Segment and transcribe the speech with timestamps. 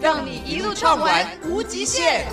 [0.00, 2.26] 让你一路畅玩无极限。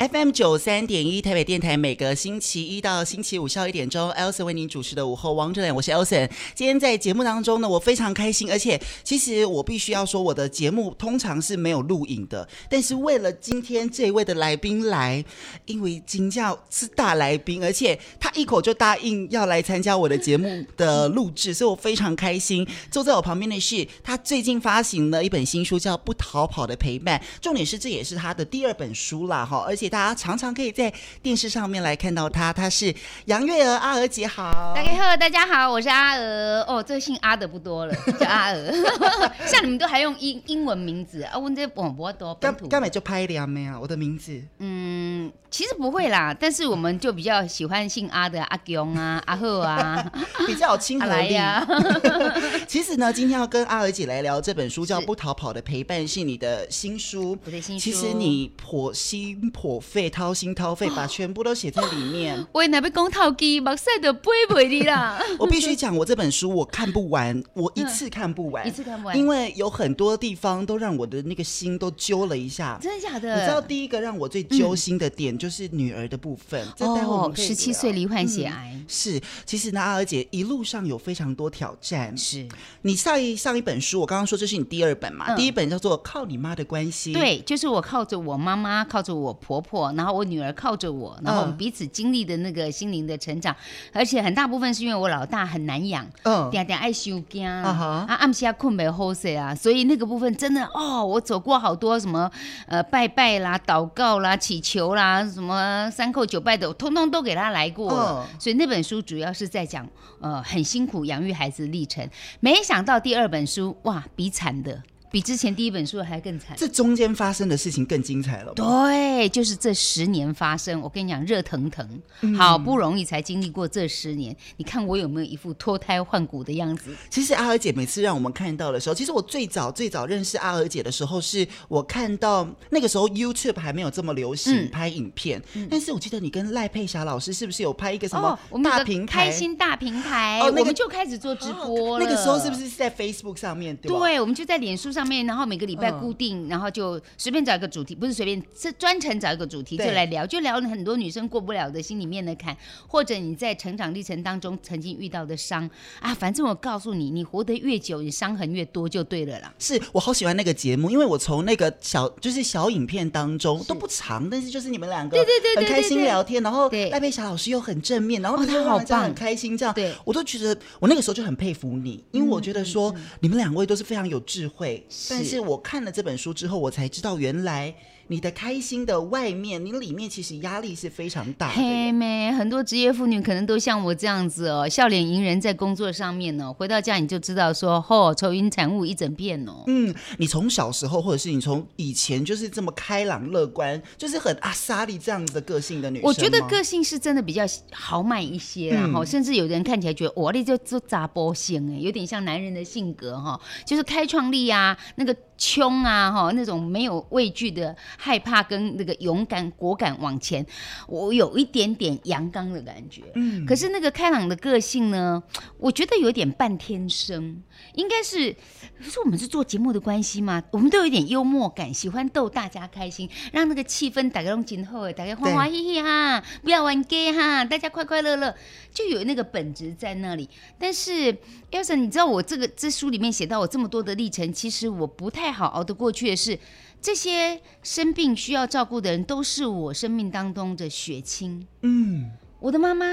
[0.00, 6.26] FM 九三点一台北电台，每个星期一到星期五下午一点钟，Elson 为您主持的午后 Wonderland，我是 Elson。
[6.54, 15.22] 今天在节目当中呢，我非常开心，而且其实我必须要说，我的节目通常是没有录影的，但是为了今天这一位的来宾来，
[15.66, 22.66] 因为金教是大来宾，而且他一口就答应要来参加我的节目的录制，所以我非常开心。
[22.90, 29.89] 坐在我旁边的是他最近发行了一本新书，叫《不逃跑的陪伴》，重点是这也是他的第二本书啦，哈，而且。
[29.90, 34.72] 大家常常可以在电视上面来看到她，她是杨月娥，阿娥姐好。
[34.74, 36.62] 大家好，大家好，我是阿娥。
[36.68, 38.72] 哦，这个姓阿的不多了，叫阿娥。
[39.44, 41.36] 像你们都还用英英文名字啊？
[41.36, 42.68] 问这广播多本土。
[42.68, 43.78] 刚刚就拍两没啊？
[43.80, 44.40] 我的名字。
[44.58, 50.12] 嗯，其实不会啦，但是我们就比较喜欢姓阿的阿公啊、阿贺啊，
[50.46, 51.66] 比较有亲和力呀。
[52.68, 57.36] 其实呢，今天要跟阿娥姐来聊这本书，叫《不逃跑的陪伴》，是你的新书。
[57.44, 57.82] 我的新书。
[57.82, 59.79] 其实你颇心颇。
[59.80, 62.38] 费掏心掏肺，把全部都写在里面。
[62.52, 65.20] 目屎都啦。
[65.38, 72.78] 我必须讲，我这本书我看不完，我一次看不完，一次看不完，因为有很多地方都让我的那个心都揪了一下。
[72.80, 73.34] 真的假的？
[73.34, 76.66] 你知道第一个让我最揪心的点就是女儿的部分。
[76.80, 78.78] 哦，十七岁罹患血癌。
[78.86, 82.16] 是，其实呢，阿娥姐一路上有非常多挑战。
[82.16, 82.46] 是
[82.82, 85.34] 你上一上一本书，我刚刚说这是你第二本嘛？
[85.36, 87.12] 第一本叫做《靠你妈的关系》。
[87.14, 89.69] 对，就是我靠着我妈妈，靠着我婆婆。
[89.96, 93.54] 然后我女儿靠着我，然后我们彼此经历的那个心灵的成长，
[93.92, 102.30] 而且很大部分是因为我老大很难养，嗯，点点爱修惊啊，暗时困没好睡啊，所以那个部分真的哦，我走过好多什么
[102.66, 109.88] 呃拜拜啦、祷告啦、祈求啦，什么三叩九拜的，我通通都给他来过了，所以那本书主要是在讲
[110.20, 112.08] 呃很辛苦养育孩子的历程，
[112.40, 114.82] 没想到第二本书哇比惨的。
[115.10, 118.52] 比之前第一本书还更惨，这中间发生的事情更精彩了。
[118.54, 124.34] 对，就是这十年发生，我跟你讲，热腾腾，嗯、好不容易才经历过这十年。
[124.56, 126.94] 你看我有没有一副脱胎换骨的样子？
[127.10, 139.24] 其实阿娥姐每次让我们看到的时候，其实我最早最早认识阿娥姐的时候，是我看到那个时候 YouTube 还没有这么流行拍影片，嗯、但是我记得你跟赖佩霞老师是不是有拍一个什么大平台？
[139.26, 142.04] 开心大平台，哦那个、我们就开始做直播了。
[142.04, 143.76] 那个时候是不是在 Facebook 上面？
[143.76, 144.99] 对，对，我们就在脸书上。
[145.00, 152.54] 上面，然后每个礼拜固定，然后就随便找一个主题，不是随便，是专程找一个主题就来聊，就聊很多女生过不了的心里面的坎，
[152.86, 155.68] 或者你在成长历程当中曾经遇到的伤。
[156.00, 159.54] 啊，反正我告诉你，你活得越久，你伤痕越多就对了啦。
[159.58, 169.94] 是我好喜欢那个节目，因为我从那个小就是小影片当中都不长，但是就是你们两个对对对很开心聊天，然后赖佩霞老师又很正面，然后他好棒，很开心这样，对。
[170.04, 174.84] 我都觉得我那个时候就很佩服你，因为我觉得说你们两位都是非常有智慧。
[175.08, 177.74] 但是我看了这本书之后，我才知道原来。
[178.10, 181.54] 你的开心的外面，你里面其实压力是非常大的。
[181.54, 189.62] 嘿妹，很多职业妇女可能都像我这样子哦，笑脸迎人在工作上面哦，回到家你就知道说，哦，愁云惨雾一整片哦。
[189.68, 196.04] 嗯，你从小时候或者是你从以前就是这么开朗乐观，就是很阿莎莉这样子的个性的女生。
[196.04, 205.16] 我觉得个性是真的比较豪迈一些，然后、嗯、甚至有人看起来觉得我这就做杂波型哎，有点像男人的性格哈，就是开创力啊，那个。
[205.40, 210.44] 冲啊，哈，那种没有畏惧的害怕跟那个勇敢果敢往前，
[210.86, 213.00] 我有一点点阳刚的感觉。
[213.14, 215.22] 嗯，可是那个开朗的个性呢，
[215.56, 217.42] 我觉得有点半天生，
[217.72, 218.36] 应该是，
[218.82, 228.34] 是我们是做节目的关系嘛，我们都有一点幽默感，喜欢逗大家开心，让那个气氛大家拢今后大家欢欢喜喜哈，不要玩 gay 哈，大家快快乐乐，
[228.74, 230.28] 就有那个本质在那里。
[230.58, 231.16] 但是
[231.50, 235.29] Elson，你知道我这个这书里面写到我这么多的历程，其实我不太。
[235.30, 236.38] 好熬得过去的是，
[236.80, 241.46] 这些生病需要照顾的人都是我生命当中的血亲。
[241.62, 242.86] 嗯，我的妈妈、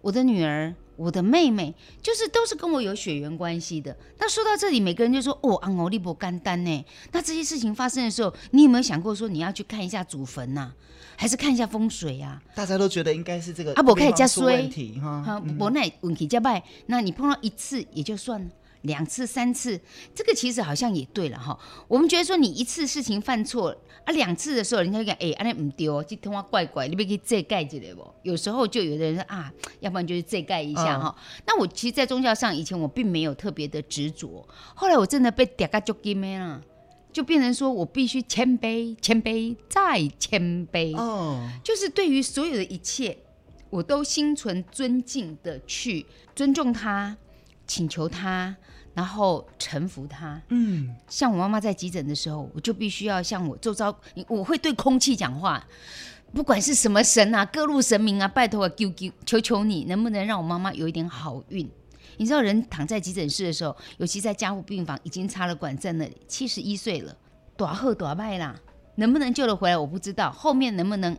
[0.00, 3.96] 我的女儿、我的妹妹，就是都是跟我有血缘关系的。
[4.18, 10.72] 那说到这里，每个人就说：“哦，昂欧利伯干丹呢？”那这些事情发生的时候，你有没有想过说你要去看一下祖坟呐，
[11.16, 12.40] 还是看一下风水啊？
[12.54, 18.46] 大家都觉得应该是这个阿伯可以加衰问题哈，不那问题加败，那你碰到一次也就算了。
[18.86, 19.78] 两次、三次，
[20.14, 21.58] 这个其实好像也对了哈。
[21.88, 28.06] 我们觉得说你一次事情犯错啊，两次的时候，人家就讲哎，安尼唔丢，这通话怪怪，你别给遮盖起来不？
[28.22, 31.14] 有时候就有的人说啊，要不然就是遮盖一下哈。
[31.18, 36.62] 嗯、那我其实，在宗教上以前我并没有特别的执着，后来我真的被嗲个就给没了，
[37.12, 43.18] 就变成说我必须谦卑、谦卑再谦卑哦，就是对于所有的一切，
[43.70, 47.16] 我都心存尊敬的去尊重他。
[47.68, 48.56] 请求他，
[48.96, 50.40] 然后臣服他。
[50.48, 53.94] 嗯，像我妈妈在急诊的时候，我就必须要像我周遭，
[54.26, 55.62] 我会对空气讲话，
[56.32, 61.70] 不管是什么神啊，各路神明啊，拜托啊，求求求求你，能不能让我妈妈有一点好运？
[62.16, 67.14] 你知道，人躺在急诊室的时候，尤其在加护病房，已经插了管在那里，七十一岁了，
[67.54, 68.58] 多好多坏啦，
[68.94, 69.76] 能不能救得回来？
[69.76, 71.14] 我不知道，后面能不能，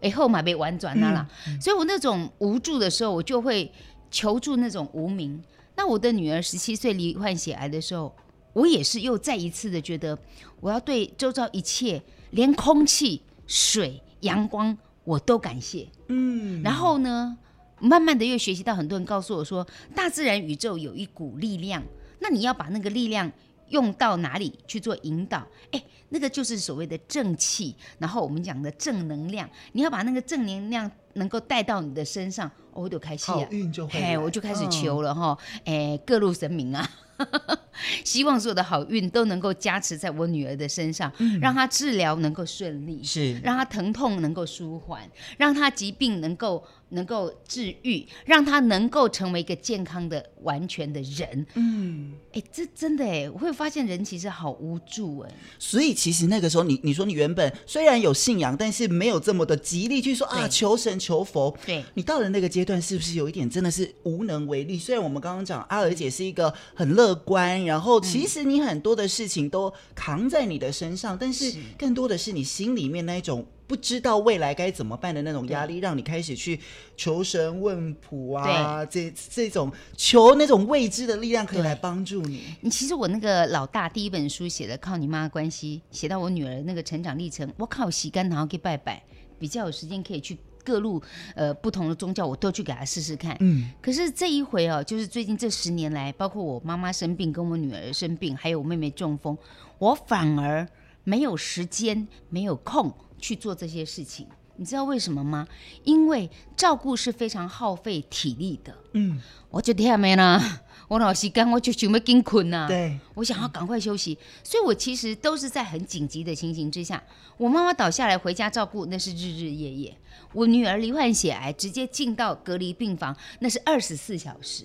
[0.00, 1.28] 哎，后马被婉转了啦。
[1.48, 3.72] 嗯嗯、所以我那种无助的时候，我就会
[4.12, 5.42] 求助那种无名。
[5.76, 8.16] 那我的女儿十七岁罹患血癌的时候，
[8.54, 10.18] 我也是又再一次的觉得，
[10.60, 15.86] 我要对周遭一切，连空气、水、阳光，我都感谢。
[16.08, 17.36] 嗯，然后呢，
[17.78, 21.82] 慢慢的又学习到很多人告诉我说，大自然宇宙有一股力量，
[22.20, 23.30] 那你要把那个力量
[23.68, 25.46] 用到哪里去做引导？
[25.72, 30.90] 哎，那个就是所谓的正气，然后我们讲的正能量，你要把那个正能量。
[31.18, 33.34] 能够带到你的身上，我就开始啊！
[33.34, 36.88] 好运就会，我就开始求了哈，哎、嗯，各路神明啊。
[38.04, 45.00] 希望所有的好运都能够加持在我女儿的身上，嗯、让她治疗能够顺利，是让她疼痛能够舒缓，
[45.38, 51.46] 让她疾病能够能够治愈，让他能够成为一个健康的、完全的人。
[51.54, 55.30] 嗯，哎，这真的哎，我会发现人其实好无助哎。
[55.58, 61.56] 所以其实那个时候你，你你说你原本虽然有信仰，但是没有这么的极力去说啊，求神求佛。
[61.64, 64.78] 对，你到了那个阶段，是不是有一点真的是无能为力？
[64.78, 67.06] 虽然我们刚刚讲阿尔姐是一个很乐。
[67.06, 76.58] 乐观，然后其实你很多的事情都扛在你的身上，嗯、但是更多的是你心里面那一种不知道未来该怎么办的那种压力，让你开始去
[76.96, 82.42] 求神问卜啊，这这种求那种未知的力量可以来帮助你。
[82.60, 89.02] 你其实我那个老大第一本书写的靠你妈的关系，写到我女儿那个成长历程，我靠洗干然后给拜拜，
[89.38, 90.38] 比较有时间可以去。
[90.66, 91.00] 各路
[91.36, 93.36] 呃不同的宗教，我都去给他试试看。
[93.38, 99.38] 嗯，可是这一回哦，就是最近这十年来，包括我妈妈生病，跟我女儿生病，还有我妹妹中风，
[99.78, 100.66] 我反而
[101.04, 104.26] 没有时间，没有空去做这些事情。
[104.58, 105.46] 你知道为什么吗？
[105.84, 108.74] 因为照顾是非常耗费体力的。
[108.92, 109.20] 嗯，
[109.50, 110.40] 我就听没了，
[110.88, 112.66] 我老时间我就准备跟困呐。
[112.66, 117.02] 对，我想要赶快休息，所以我其实都是在很紧急的情形之下。
[117.36, 119.94] 我妈妈倒下来回家照顾，那是日日夜夜。
[120.32, 124.64] 我女儿罹患血癌，直接进到隔离病房，那是二十四小时。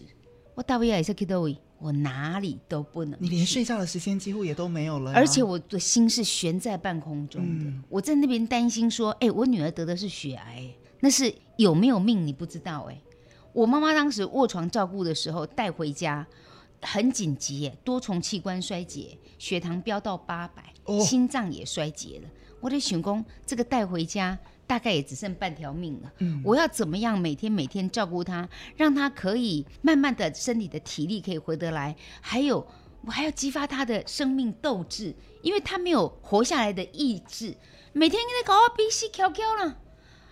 [0.56, 1.57] 我到底也是去到位？
[1.81, 7.66] 我哪里都不能，你连睡觉的时间几乎也都没有了，而且我的心是悬在半空中的。
[7.66, 10.69] 嗯、我在那边担心说，哎、欸，我女儿得的是血癌，
[11.00, 13.01] 那是有没有命你不知道哎。
[13.51, 16.25] 我妈妈当时卧床照顾的时候带回家，
[16.81, 22.30] 很紧急，多重器官衰竭，血糖飙到八百、哦，心脏也衰竭了。
[22.60, 24.38] 我的选工这个带回家。
[24.71, 26.09] 大概也只剩半条命了。
[26.19, 28.47] 嗯，我要怎么样每天每天照顾他，
[28.77, 32.65] 让他可以慢慢的身体的体力可以回得来，还有
[33.01, 37.53] 我还要激发他的生命斗志，因为他没有活下来的意志，
[37.91, 39.78] 每天跟他搞个鼻息翘翘了，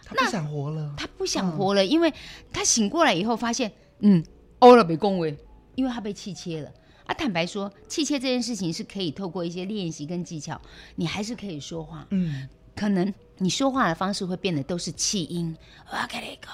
[0.05, 2.13] 他不想活了，他不想活了，嗯、因为
[2.53, 3.69] 他醒过来以后发现，
[4.00, 4.24] 嗯，
[4.60, 5.38] 欧了被恭维，
[5.75, 6.72] 因为他被气切了。
[7.05, 10.62] 啊，坦白说，气切这件事情是可以透过一些练习跟技巧，
[10.96, 13.13] 你还是可以说话，嗯，可能。
[13.41, 15.55] 你说话的方式会变得都是气音，
[15.89, 16.51] 我跟你讲，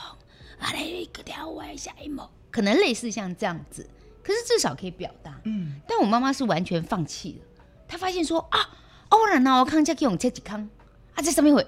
[0.60, 3.90] 啊，你个条歪下一毛，可能类似像这样子，
[4.24, 5.42] 可是至少可以表达。
[5.46, 8.70] 嗯，但我妈妈是完全放弃了，她发现说啊，
[9.10, 10.70] 偶然呢，我康家给我切几康，
[11.16, 11.64] 啊，这什么会？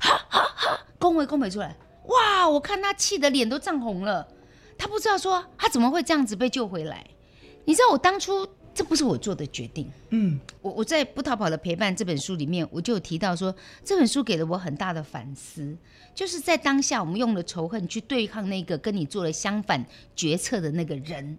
[0.00, 4.26] 哈哈哈，恭维恭维出来，哇，我看她气得脸都涨红了，
[4.76, 7.06] 她不知道说她怎么会这样子被救回来，
[7.64, 8.48] 你知道我当初。
[8.76, 9.90] 这不是我做的决定。
[10.10, 13.52] 嗯，我我在不逃跑的陪伴这本书里面，我就有提到说，
[13.82, 15.74] 这本书给了我很大的反思，
[16.14, 19.82] 就是在当下我们用了仇恨去对抗那个跟你做了相反
[20.14, 21.38] 决策的那个人。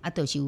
[0.00, 0.40] 啊，都是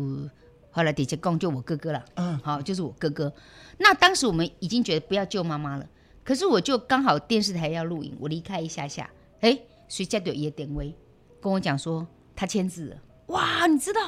[0.71, 2.03] 后来底下讲就我哥哥了。
[2.15, 3.31] 嗯，好，就是我哥哥。
[3.77, 5.87] 那当时我们已经觉得不要救妈妈了，
[6.25, 9.11] 可是我就刚好电视台要录影，我离开一下下，
[9.41, 10.95] 哎，谁家的也点位
[11.43, 12.97] 跟我讲说他签字了。
[13.27, 14.01] 哇，你知道？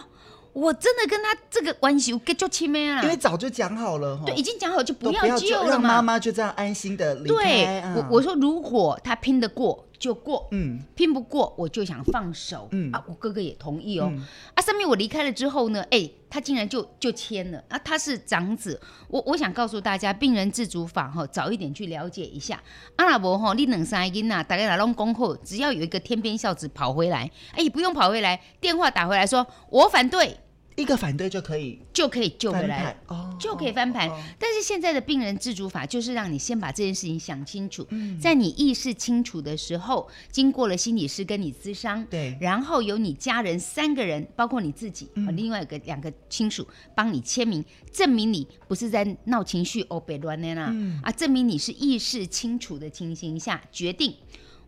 [0.55, 7.45] 我真的跟他这个关系，我跟就亲妹啊，因为早就讲好了，对，已经讲好就不要救了嘛，让妈妈就这样安心的离开。
[7.45, 12.93] 对，我我说如果他拼得过，就过，嗯，拼不过我就想放手，嗯。
[12.93, 14.25] 啊，我哥哥也同意哦，嗯。
[14.55, 22.63] 啊，上面我离开了之后呢，哎，他竟然就就签了，啊，他是长子，我我想告诉大家，病人自主法哈、哦，早一点去了解一下，
[22.95, 30.39] 阿拉伯哈，你两三个囡呐，大概来拢恭候，只要有一个天边孝子跑回来，哎，不用跑回来，电话打回来说，我反对。
[30.77, 34.09] 一个反对就可以就可以救回来哦，就可以翻盘。
[34.39, 38.19] 但是现在的病人自主法就是让你先把这件事情想清楚，嗯。
[38.19, 42.37] 在你意识清楚的时候，经过了心理师跟你咨商，对。
[42.41, 45.37] 然后由你家人三个人，包括你自己，嗯。
[45.37, 51.01] 另外一个两个亲属帮你签名，证明你不是在闹情绪、哦北乱的啦，嗯。
[51.03, 54.15] 啊，证明你是意识清楚的情形下决定。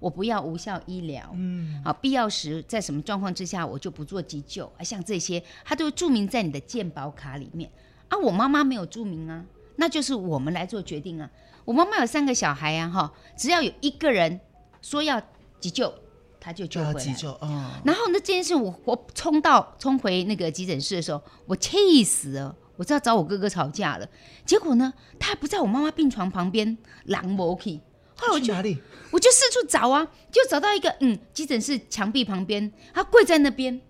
[0.07, 7.69] 我不要无效医疗，嗯，好，必要时在什么状况之下，我就不做急救啊，像这些，它都注明在你的健保卡里面
[8.09, 8.17] 啊。
[8.17, 9.45] 我妈妈没有注明啊，
[9.75, 11.29] 那就是我们来做决定啊。
[11.65, 14.39] 我妈妈有三个小孩啊，哈，只要有一个人
[14.81, 15.21] 说要
[15.59, 15.93] 急救，
[16.39, 16.93] 他就救回来。
[16.93, 22.55] 就要急救，哦，然后呢，这件事我我冲到冲回那个急诊室的时候，我气死了。
[22.77, 24.07] 我知道找我哥哥吵架了，
[24.45, 27.81] 结果呢，他还不在我妈妈病床旁边，狼无去。
[28.17, 28.79] 后来我就去哪里？
[29.11, 33.81] 我就四处找啊，就找到一个嗯，急诊室墙壁旁边，他跪在那边，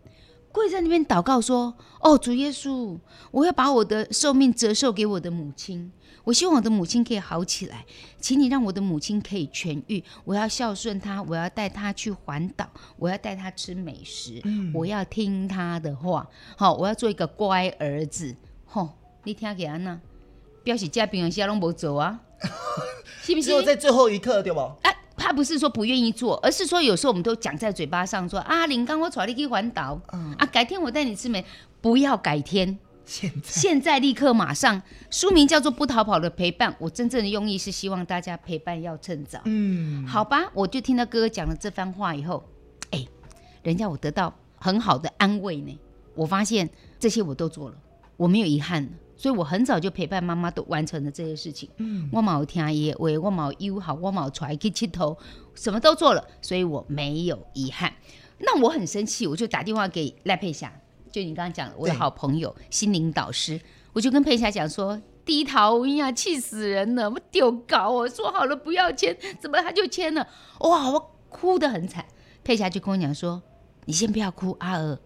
[0.53, 2.99] 跪在那边祷告说：“哦，主耶稣，
[3.31, 5.91] 我要把我的寿命折寿给我的母亲，
[6.25, 7.85] 我希望我的母亲可以好起来，
[8.21, 10.03] 请你让我的母亲可以痊愈。
[10.25, 12.69] 我要孝顺她，我要带她去环岛，
[12.99, 14.43] 我要带她吃美食，
[14.75, 18.37] 我要听她的话，好，我要做一个乖儿子。
[18.67, 18.91] 吼，
[19.25, 20.01] 你听见安那？
[20.63, 22.21] 表示这病人现在拢无走啊，
[23.23, 23.45] 是不是？
[23.45, 24.61] 只有在最后一刻，对不？
[24.61, 31.45] 啊，他不是说不愿意做，而是说有时候我们都讲在嘴巴上说啊，林刚我带你去环岛，嗯啊，改天我带你吃美，
[31.81, 34.83] 不要改天，现在现在立刻马上。
[35.11, 39.41] 书名叫做《不逃跑的陪伴》，我真正的用意是希望大家陪伴要趁早。
[39.45, 42.45] 嗯，好吧，我就听到哥哥讲了这番话以后，
[42.91, 43.07] 哎，
[43.63, 45.79] 人家我得到很好的安慰呢。
[46.15, 47.77] 我发现这些我都做了，
[48.17, 51.69] 我没有遗憾了，所以我很早就陪伴妈妈都完成了这些事情。
[51.79, 55.17] 嗯，我冇听伊的话，我冇友好，我冇出去佚佗，
[55.55, 57.93] 什么都做了，所以我没有遗憾。
[58.39, 60.73] 那我很生气，我就打电话给赖佩霞，
[61.11, 63.61] 就你刚刚讲的我的好朋友、心灵导师，
[63.93, 65.01] 我就跟佩霞讲说。
[65.27, 67.11] 低头呀，气死人了！
[67.11, 70.25] 我丢搞，我说好了不要签，怎么他就签了？
[70.61, 72.05] 哇，我哭得很惨。
[72.45, 73.43] 佩霞就跟我讲说
[73.87, 75.01] ：“你先不要哭，阿娥，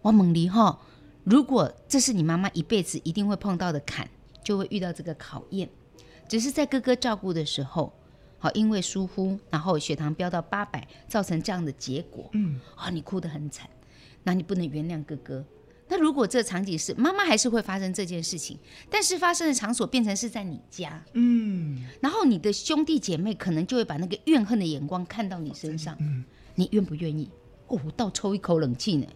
[0.00, 0.80] 我问你哈，
[1.26, 4.08] 如果这是你妈妈一辈子一定会碰到的坎，
[4.44, 5.68] 就会遇到这个考验。
[6.28, 7.92] 只是在哥哥照顾的时候，
[8.38, 12.30] 好因为疏忽，然后血糖飙到八百，造成这样的结果。
[12.32, 13.68] 嗯，啊，你哭得很惨，
[14.22, 15.44] 那你不能原谅哥哥。”
[15.88, 18.56] 那如果这场景是妈妈还是会发生这件事情，
[18.88, 27.28] 但是发生的场所变成是在你家，嗯，然后你的兄弟姐妹可能就会把那个怨恨的眼光看到你身上，嗯，你愿不愿意？
[27.68, 29.06] 哦，我倒抽一口冷气呢，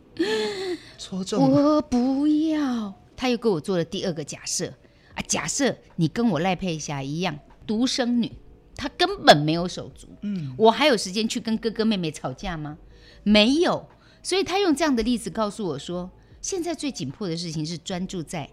[0.98, 2.94] 戳中，我不要。
[3.16, 4.72] 他又给我做了第二个假设
[5.14, 8.32] 啊，假设你跟我赖佩霞一样独生女，
[8.76, 12.78] 她根本没有手足，嗯，我还有时间去跟哥哥妹妹吵架吗？
[13.22, 13.86] 没有，
[14.22, 16.10] 所以他用这样的例子告诉我说。
[16.42, 18.48] 现在最紧迫的事情是专注在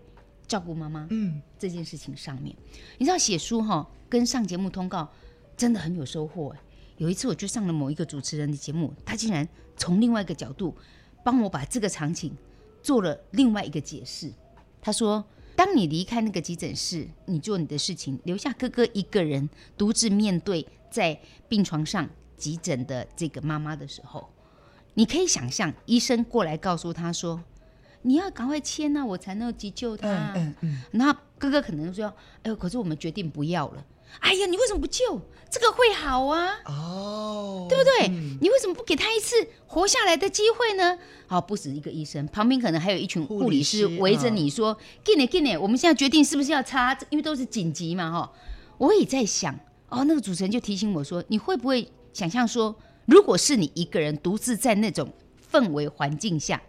[0.46, 2.54] 照顾妈妈嗯这件事情上面。
[2.98, 5.10] 你知道写书哈跟上节目通告
[5.56, 6.60] 真的很有收获哎。
[6.98, 10.76] 有一次我就上了某一个主持人的节目，他竟然从另外一个角度
[11.24, 12.36] 帮我把这个场景
[12.84, 14.34] 做了另外一个解释。
[14.82, 15.24] 他说
[15.56, 21.18] ：“当你离开那个急诊室，你做你的事情，留下哥哥一个人独自面对在
[21.48, 24.30] 病床上急诊的这个妈妈的时候，
[24.96, 27.42] 你可以想象医生过来告诉他说。”
[28.04, 30.08] 你要赶快签呐、啊，我才能急救他。
[30.08, 30.82] 嗯嗯嗯。
[30.92, 32.06] 那哥哥可能说
[32.44, 33.84] ：“哎呦，可是我们决定不要了。”
[34.20, 35.22] 哎呀，你为什么不救？
[35.50, 36.60] 这个会好啊。
[36.66, 37.68] 哦。
[37.70, 38.08] 对不对？
[38.08, 39.36] 嗯、你为什么不给他一次
[39.66, 40.98] 活下来的机会呢？
[41.28, 46.98] 好，不止一个医生，旁边可能还有一群护理师围着你说：“给你给你，我们现在决定是不是要插？
[47.10, 48.32] 因为都是紧急嘛，哈。”
[48.80, 49.54] 我也在想，
[49.90, 55.12] 哦，那个主持人就提醒我说：“你会不会想象说，如果是你一个人独自在那种
[55.52, 56.62] 氛围环境下，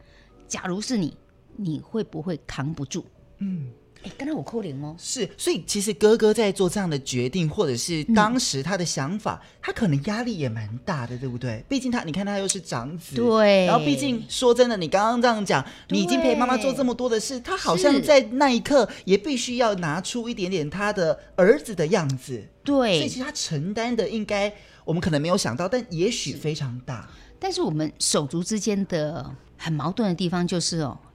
[0.47, 1.17] 假如是你？”
[1.61, 3.05] 你会不会扛不住？
[3.39, 3.73] 嗯，
[4.05, 4.95] 哎，刚才我扣零哦。
[4.99, 11.65] 是，所以其实哥哥在做这样的决定，或者是当时他的想法，嗯、他可能压力也蛮大的，对不对？
[11.69, 13.67] 毕竟他，你看他又是长子，对。
[13.67, 22.43] 然后毕竟说真的，你刚刚这样讲，你已经陪妈妈做这么多的事，他好像在那一刻也必须要拿出一点点他的儿子的样子。
[22.63, 22.99] 对。
[22.99, 24.53] 所以其实他承担的应该
[24.85, 27.09] 我们可能没有想到，但也许非常大。
[27.41, 31.08] 但是我们手足之间的很矛盾的地方就是哦，哎。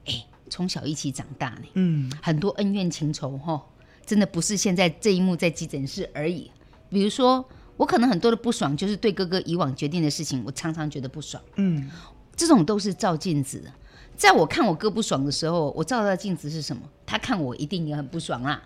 [0.53, 3.60] 从小一起长大呢，嗯，很多恩怨情仇哈，
[4.05, 6.51] 真的不是现在这一幕在急诊室而已。
[6.89, 7.43] 比如说，
[7.75, 11.41] 我可能很多的不爽，就是对哥哥以往决定的事情，我常常觉得不爽。
[11.55, 11.89] 嗯，
[12.36, 13.74] 这种都是照镜子的。
[14.15, 16.83] 在我看我哥不爽的时候，我照到镜子是什么？
[17.03, 18.62] 他看我一定也很不爽啦。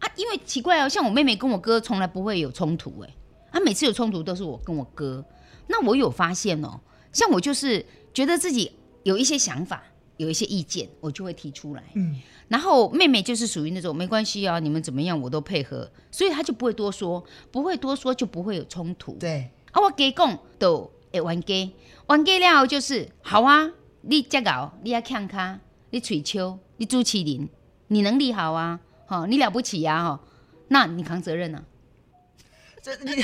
[0.00, 3.14] 啊，因为奇怪哦，像我妹妹跟我哥从来不会有冲突，哎，
[3.52, 5.24] 啊，每次有冲突都是我跟我哥。
[5.68, 6.78] 那我有发现哦，
[7.10, 8.72] 像我就是觉得自己
[9.04, 9.82] 有一些想法，
[10.22, 11.82] 有一些意见，我就会提出来。
[11.94, 19.14] 嗯，然后妹妹就是属于那种没关系啊，你们怎么样我都配合，所以她就不会多说，不会多说就不会有冲突。
[19.14, 21.72] 对，啊，我给讲都会玩给，
[22.06, 23.72] 玩给了就是好啊。
[24.02, 25.58] 你这搞，你要看卡，
[25.90, 27.48] 你吹秋，你朱麒麟，
[27.88, 30.20] 你能力好啊，哈，你了不起呀，哈，
[30.68, 31.64] 那你扛责任啊。
[32.82, 33.22] 这你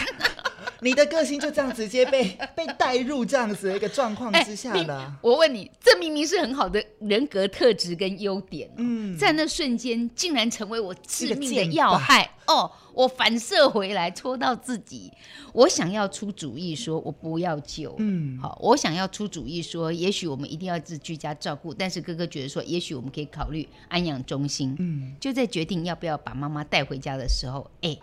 [0.81, 5.01] 你的个性就这样直接被被带入这样子的一个状况之下了。
[5.01, 12.71] 欸、我问你，这明明是很好的人格特质跟优点，嗯，在那瞬间竟然成为我致命的要害哦！
[12.95, 15.13] 我反射回来戳到自己，
[15.53, 28.01] 我想要出主意说，我不要救，嗯，好，我想要出主意说，也许我们一定要自居家照顾，但是哥哥觉得说，也许我们可以考虑安养中心，嗯，就在决定要不要把妈妈带回家的时候，哎、欸。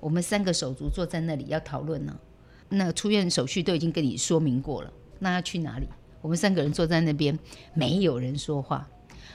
[0.00, 2.16] 我们三个手足坐在那里要讨论呢，
[2.68, 5.88] 那出院手续都已经跟你说明过了，那要去哪里？
[6.20, 7.38] 我们三个人坐在那边，
[7.74, 8.88] 没有人说话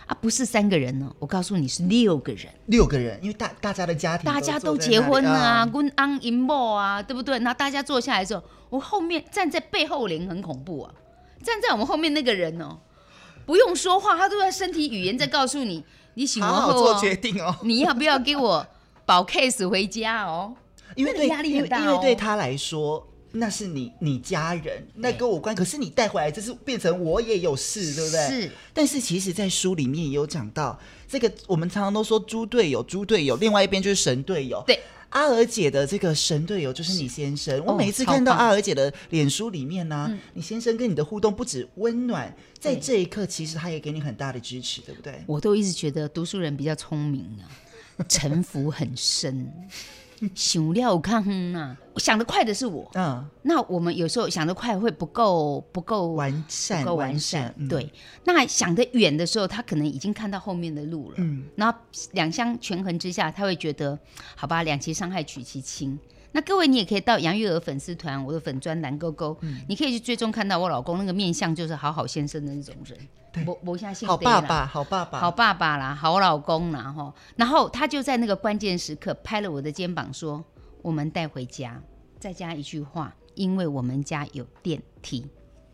[0.05, 7.39] 啊，不是三个人呢，我告诉你是六个人，六个人，因为大大家的家庭，大家都结婚了啊，温安银莫啊，对不对？
[7.39, 10.93] 那大家坐下来的时候，我后面站在背后灵很恐怖啊，
[11.41, 12.77] 站在我们后面那个人哦，
[13.45, 15.83] 不用说话，他都在身体语言在告诉你，
[16.15, 18.67] 你喜欢好好做决定哦，你要不要给我？
[19.05, 20.53] 保 case 回家哦，
[20.95, 25.55] 因为对压力很大，哦，因为对他来说那是你你家人，那跟我关。
[25.55, 28.27] 可是你带回来，这是变成我也有事，对不对？
[28.27, 28.51] 是。
[28.73, 34.63] 但是其实，在书里面也有讲到，这个我们常常都说猪队友，猪队友，另外一边就是神队友。
[34.67, 34.79] 对，
[35.09, 37.59] 阿娥姐的这个神队友就是你先生。
[37.65, 45.23] 我每一次看到阿娥姐的脸书里面呢，啊，哦，你先生跟你的互动不止温暖，在这一刻，其实他也给你很大的支持，对不对？
[45.25, 47.49] 我都一直觉得读书人比较聪明啊。
[48.07, 49.51] 城府很深，
[50.33, 52.89] 想料看呐，想得快的是我。
[52.93, 57.53] 嗯，那我们有时候想得快会不够不够完善，不够完善。
[57.67, 57.91] 对，
[58.23, 61.15] 那想得远的时候，他可能已经看到后面的路了。
[61.17, 61.77] 嗯，然后
[62.11, 63.97] 两相权衡之下，他会觉得，
[64.35, 65.97] 好吧，两其伤害取其轻。
[66.35, 72.97] 那各位，你也可以到杨玉娥粉丝团，我的粉专蓝勾勾，嗯、你可以去追踪看到我老公那个面相，就是好好先生的那种人，
[73.33, 77.13] 对我我相信好爸爸，好爸爸，好爸爸啦，好老公啦哈。
[77.35, 80.41] 然后他就在那个关键时刻拍了我的肩膀，说
[80.81, 81.81] ：“我们带回家。”
[82.19, 85.25] 再加一句话：“因为我们家有电梯。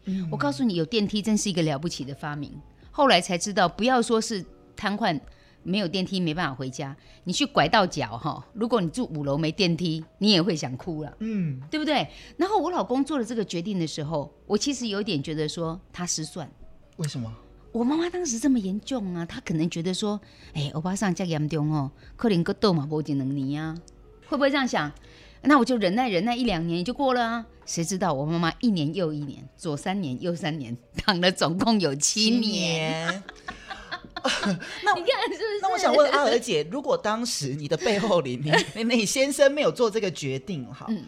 [0.06, 2.52] 嗯”我告诉你，有电梯真是一个了不起的发明。
[2.90, 4.44] 后来才知道，不要说是
[4.76, 5.20] 瘫痪。
[5.62, 6.96] 没有电梯没办法回家，
[7.26, 8.42] 你去拐到脚哈。
[8.54, 12.08] 如果你住五楼没电梯，你也会想哭了，嗯，对不对？
[12.38, 16.50] 然后我老公做了这个决定的时候，我其实有点觉得说他失算。
[16.96, 17.30] 为什么？
[17.72, 20.20] 我妈妈当时这么严重啊，她可能觉得说，
[20.54, 23.78] 哎，欧巴桑这么严重哦，可能个豆嘛不仅能你啊，
[24.28, 24.92] 会不会这样想？
[25.44, 27.46] 那我就忍耐忍耐一两年也就过了啊。
[27.66, 32.42] 谁知道我妈妈一年又一年，左三年右三年，躺了总共有七年。
[32.42, 33.24] 七年
[34.84, 35.60] 那你看是不是？
[35.62, 38.58] 那我想问阿娥姐，如果当时你的背后里， 面
[38.90, 41.04] 你先生没有做这个决定，哈，嗯、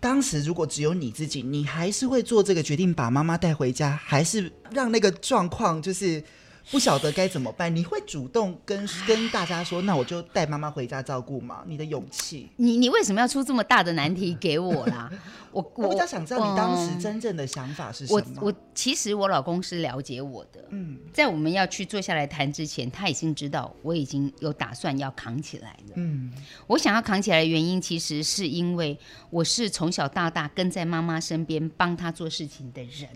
[0.00, 6.22] 当时如果只有你自己，你还是会做这个决定，把妈妈带回家，还是让那个状况就是？
[6.70, 11.62] 不晓得该怎么办，你会主动跟跟大家说，那我就带妈妈回家照顾吗？
[11.68, 15.10] 你的勇气，你你为什么要出这么大的难题给我啦？
[15.52, 18.22] 我我比较想知道你当时真正的想法是什么。
[18.40, 26.32] 我我其实我老公是了解我的，嗯，在我们要去坐下来谈之前，他已经知道我已经有打算要扛起来了，嗯，
[26.66, 28.98] 我想要扛起来的原因，其实是因为
[29.30, 33.08] 我是从小到大跟在妈妈身边帮她做事情的人。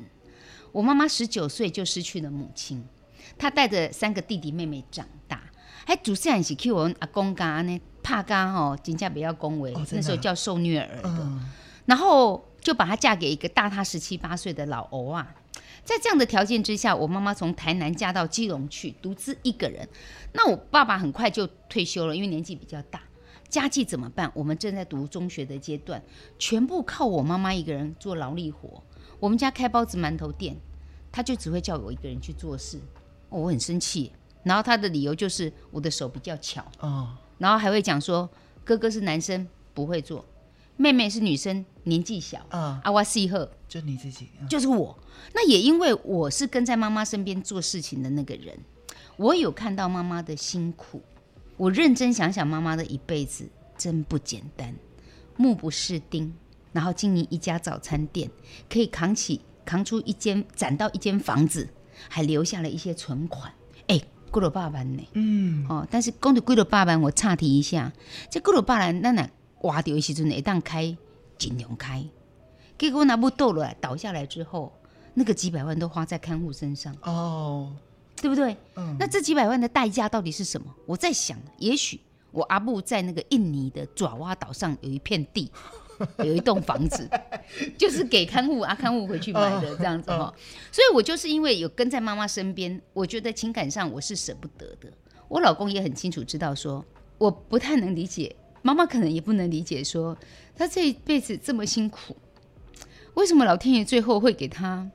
[0.73, 2.83] 我妈妈十九岁就失去了母亲。
[3.41, 5.41] 他带着三个弟弟妹妹长大，
[5.87, 11.49] 还主持人是去我阿公家呢，怕家吼，真正不要恭维，哦、那时候叫受虐儿的，嗯、
[11.87, 15.35] 然后就把她嫁给一个大她十七八岁的老欧啊。
[15.83, 19.89] 在这样的条件之下，我妈妈从台南嫁到基隆去，独自一个人。
[20.35, 23.01] 那我爸爸很快就退休了，因为年纪比较大，
[23.49, 24.31] 家计怎么办？
[24.35, 26.03] 我们正在读中学的阶段，
[26.39, 28.83] 全部靠我妈妈一个人做劳力活。
[29.19, 30.55] 我们家开包子馒头店，
[31.11, 32.79] 她就只会叫我一个人去做事。
[33.31, 34.13] 我很生气，
[34.43, 38.29] 然后他的理由就是我的手比较巧，哦，然后还会讲说
[38.65, 40.25] 哥哥是男生不会做，
[40.77, 44.99] 妹妹是女生年纪小，啊，阿瓦西赫就你自己，就是我。
[45.35, 48.59] 那也因为我是跟在妈妈身边做事情的那个人，
[49.17, 51.03] 我有看到妈妈的辛苦，
[51.57, 54.75] 我认真想想妈妈的一辈子真不简单，
[55.37, 56.35] 目不识丁，
[56.73, 58.31] 然后经营一家早餐店，
[58.69, 61.69] 可以扛起扛出一间攒到一间房子，
[62.09, 63.53] 还留下了一些存款。
[63.89, 67.93] 哎，过了八万呢，嗯，哦，但是讲到过了八万，我岔题一下，
[68.31, 69.29] 这过了八万，那那
[69.63, 70.97] 挖掉的时阵，一旦开，
[71.37, 72.05] 尽量开。
[72.79, 74.73] 结果那不倒了，倒下来之后，
[75.15, 77.73] 那个几百万都花在看护身上哦，
[78.17, 78.57] 对不对？
[78.77, 80.67] 嗯，那这几百万的代价到底是什么？
[80.87, 85.51] 我在想，也许我阿布在那个印尼的爪哇岛上有一片地，
[86.19, 87.09] 有一栋房子，
[87.77, 90.35] 就是给看护啊看护回去买的这样子哈、哦。
[90.73, 94.91] 所以我就是因为有跟在妈妈身边，我觉得情感上我是舍不得的。
[95.29, 96.85] 我老公也很清楚知道说，
[97.19, 100.17] 我不太能理解，妈妈可能也不能理解说，
[100.57, 102.17] 他这一辈子这么辛苦。
[103.15, 104.89] 为什么老天爷最后会给他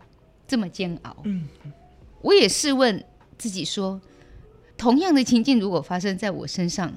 [0.47, 1.17] 这么煎熬？
[1.23, 1.47] 嗯，
[2.21, 3.03] 我也试问
[3.37, 4.01] 自己说，
[4.77, 6.93] 同样的情境如果发生在我身上，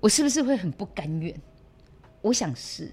[0.00, 1.34] 我是不是会很不甘愿？
[2.22, 2.92] 我想是。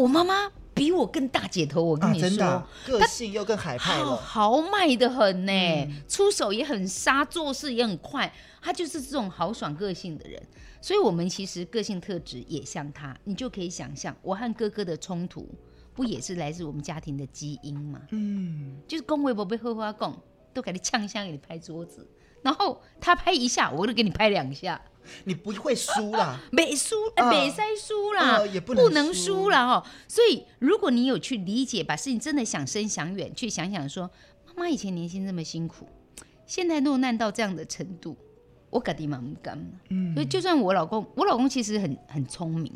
[0.00, 8.32] 我妈妈比我更大姐头，我跟你说，啊、真的个性又更海派了，豪迈的很呢，嗯、出手也很杀，做事也很快。
[8.62, 10.42] 她就是这种豪爽个性的人，
[10.80, 15.46] 所以我们其实个性特质也像她，你就可以想象，我和哥哥的冲突。
[15.92, 18.00] 不也是来自我们家庭的基因吗？
[18.10, 20.22] 嗯，就是恭维我被呵呵讲，
[20.54, 22.08] 都给你呛香，给你拍桌子，
[22.42, 24.80] 然后他拍一下，我就给你拍两下，
[25.24, 26.94] 你不会输啦， 没输，
[27.30, 29.86] 没赛输啦，呃、也不能，输啦哈。
[30.08, 34.10] 所以如果你有去理解，把事情真的想深想远，去想想说，
[34.46, 35.86] 妈妈以前年轻这么辛苦，
[36.46, 38.16] 现在落难到这样的程度，
[38.70, 39.58] 我感觉蛮不甘。
[39.88, 42.72] 嗯，所以就算我老公，我老公其实很很聪明。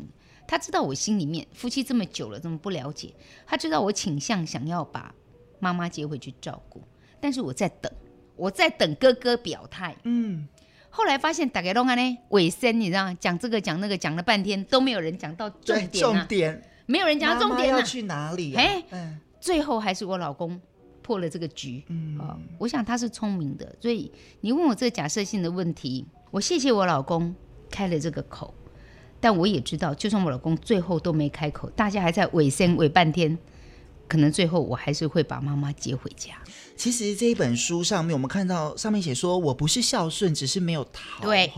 [0.47, 3.11] 他知道我心里面夫妻这么久了，怎么不了解？
[3.47, 5.11] 他知道我倾向想要把
[5.57, 6.83] 妈妈接回去照顾，
[7.19, 7.91] 但是我在等，
[8.35, 9.95] 我在等哥哥表态。
[10.03, 10.47] 嗯，
[10.89, 13.17] 后来发现大家拢安呢，尾声你知道吗？
[13.19, 18.53] 讲这个讲那个讲了半天都没有人讲到重点，重点没有人讲到重点，妈妈要去哪里？
[18.55, 18.83] 哎，
[19.39, 20.59] 最后还是我老公
[21.01, 21.83] 破了这个局。
[21.89, 22.19] 嗯，
[22.57, 27.33] 我想他是聪明的，所以你问我这个假设性的问题，我谢谢我老公
[27.69, 28.53] 开了这个口。
[29.17, 33.35] 但我也知道，就算我老公最后都没开口，大家还在尾声尾半天，
[34.07, 36.33] 可能最后我还是会把妈妈接回家。
[36.75, 41.23] 其实这一本书上面，我们看到上面写说，我不是孝顺，只是没有逃。
[41.23, 41.51] 对，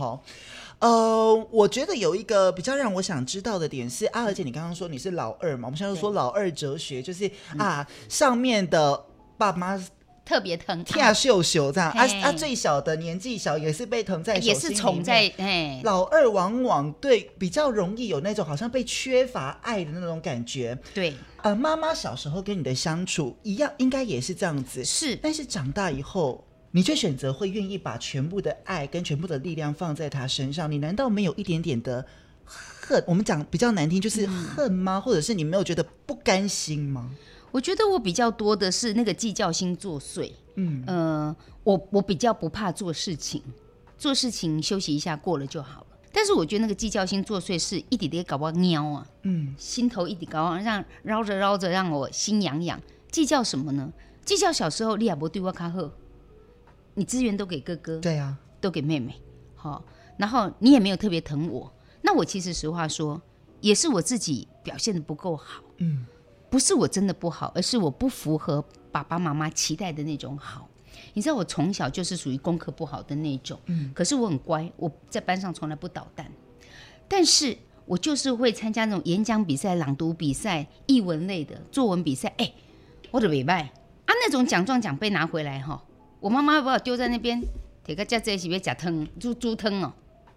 [0.78, 9.04] 呃，我觉得有一个比较让我想知道的点是，啊，而且你刚刚说你是老二嘛，我们现在说老二哲学，就是啊，上面的
[9.36, 9.82] 爸妈。
[10.28, 20.78] 特别疼，跳秀秀这样，啊啊，最小的年纪小也是被疼在也是宠在，哎，老二往往对比较容易有那种好像被缺乏爱的那种感觉。
[20.92, 24.84] 对，呃，妈妈小时候跟你的相处一样，应该也是这样子。
[24.84, 32.04] 是，但是长大以后，你却选择会愿意把全部的爱跟全部的力量放在他身上，你难道没有一点点的
[32.44, 33.02] 恨？
[33.06, 34.98] 我们讲比较难听，就是恨吗？
[34.98, 37.10] 嗯、或者是你没有觉得不甘心吗？
[37.50, 43.42] 我觉得我比较多的是那个计较心作祟，嗯，呃，我我比较不怕做事情，
[43.96, 45.86] 做事情休息一下过了就好了。
[46.12, 52.80] 但是我觉得那个计较心作祟是一点点搞不喵啊，嗯，心头一点搞我让绕着绕着让我心痒痒。
[53.10, 53.92] 计较什么呢？
[54.24, 55.90] 计较小时候利亚伯对我卡赫，
[56.94, 59.14] 你资源都给哥哥，对啊，都给妹妹，
[59.54, 59.82] 好，
[60.18, 61.72] 然后你也没有特别疼我。
[62.02, 63.20] 那我其实实话说，
[63.60, 66.04] 也是我自己表现的不够好，嗯。
[66.50, 70.68] 不是我真的不好，而是我不符合爸爸妈妈期待的那种好。
[71.14, 76.30] 你知道我从小就是属于功课不好的那种，嗯，可是我很乖，我在班上从来不捣蛋。
[77.08, 77.56] 但是
[77.86, 82.32] 我就是会参加那种演讲比赛、朗读比赛、译文类的作文比赛。
[82.36, 82.52] 哎，
[83.10, 83.70] 我的尾拜啊，
[84.06, 85.82] 那种奖状奖杯拿回来哈，
[86.20, 87.42] 我妈妈把我丢在那边，
[87.84, 89.92] 铁个家这是要吃汤，猪猪汤哦，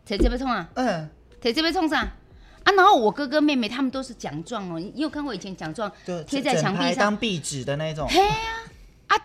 [0.05, 1.09] 铁这边冲啊，嗯，
[1.41, 2.11] 铁这边冲啥？
[2.63, 5.91] 啊，然后我哥哥妹妹他们都是奖状哦，你有看过以前奖状
[6.27, 6.95] 贴在墙壁上？
[6.95, 8.07] 当壁纸的那种？
[8.07, 8.35] 嘿啊，
[9.07, 9.17] 啊，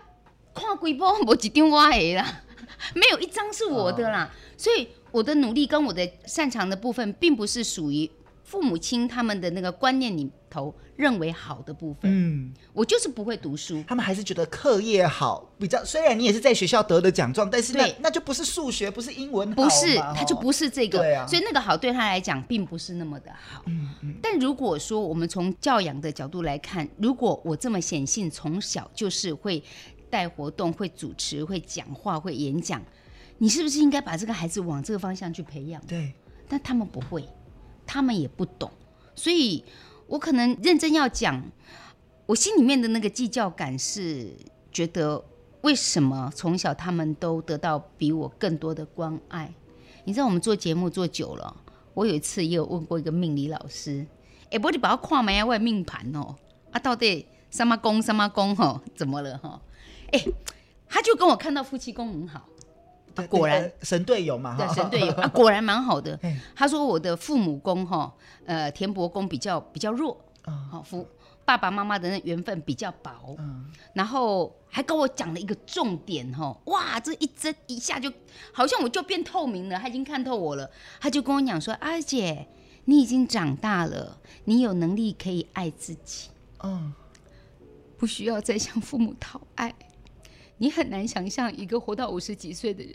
[0.53, 2.41] 看几波我几张我的啦，
[2.95, 8.09] 没有一张是我的啦，哦、所以我的努力跟我的擅长的部分，并不是属于
[8.47, 15.83] 父母亲他们的那个观念里头认为好的部分，嗯，我就是不会读书，他们还是觉得课业好比较。
[15.83, 23.63] 虽然你也是在学校得的奖状，但是那那就不是数学，不是英文，不是，他就不是这个，对啊，所以那个好对他来讲并不是那么的好。
[23.65, 24.15] 嗯嗯。
[24.23, 29.61] 但如果说我们从教养的角度来看，如果我这么显性，从小就是会
[30.09, 32.81] 带活动、会主持、会讲话、会演讲，
[33.39, 35.85] 你是不是应该把这个孩子往这个方向去培养？
[35.85, 36.13] 对。
[36.49, 37.27] 但他们不会，
[37.87, 38.69] 他们也不懂，
[39.15, 39.63] 所以。
[40.09, 41.43] 我可能认真要讲，
[42.25, 44.31] 我心里面的那个计较感是
[44.71, 45.21] 觉得，
[45.63, 49.53] 为什么从小他们都得到比我更多的关爱？
[50.05, 51.53] 你知道我们做节目做久了，
[51.93, 54.07] 我有一次也有问过一个命理老师，
[54.49, 55.45] 哎，不你把我看没啊？
[55.45, 56.33] 外命盘哦，
[56.71, 59.61] 啊，到底什么宫什么宫哦怎么了哈？
[60.13, 60.25] 哎、
[60.87, 62.47] 他就跟我看到夫妻宫很好，
[63.23, 66.19] 果然神队友嘛，对神队友 啊，果然蛮好的。
[66.55, 68.13] 他说我的父母宫哈，
[68.45, 70.17] 呃，田伯宫比较比较弱，
[70.71, 71.07] 好夫。
[71.45, 78.11] 爸爸妈妈的那缘分比较薄，嗯，然后还跟我讲了一个重点哈，哇，这一针一下就
[78.51, 82.45] 好像我就变透明了，他已经看透我了，他就跟我讲说，阿姐，
[82.83, 86.27] 你已经长大了，你有能力可以爱自己，
[86.63, 86.93] 嗯，
[87.97, 89.73] 不需要再向父母讨爱，
[90.57, 92.93] 你很难想象一个活到五十几岁的人，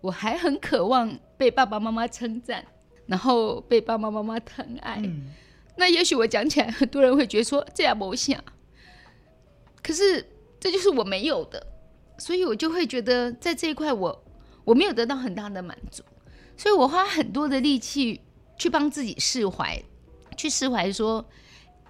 [0.00, 2.64] 我还很渴望被爸爸妈妈称赞，
[3.06, 5.00] 然后被爸爸妈妈疼爱。
[5.02, 5.30] 嗯。
[5.76, 8.42] 那也许我讲起来，很多人会觉得说这样不像，
[9.82, 10.24] 可是
[10.60, 11.66] 这就是我没有的，
[12.16, 14.24] 所以我就会觉得在这一块我
[14.64, 16.04] 我没有得到很大的满足，
[16.56, 18.20] 所以我花很多的力气
[18.56, 19.82] 去帮自己释怀，
[20.36, 21.28] 去释怀说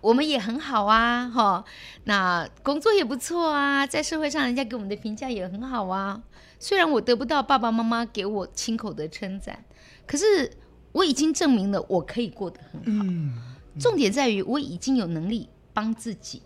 [0.04, 1.64] 我们也很好啊，哈，
[2.04, 6.22] 那工作也不错啊，在社会上人家给我们的评价也很好啊，
[6.58, 9.64] 虽然我得不到爸爸妈妈给我亲口的称赞，
[10.06, 10.52] 可是
[10.92, 13.04] 我已经证明了我可以过得很好。
[13.06, 16.42] 嗯重点在于我已经有能力帮自己，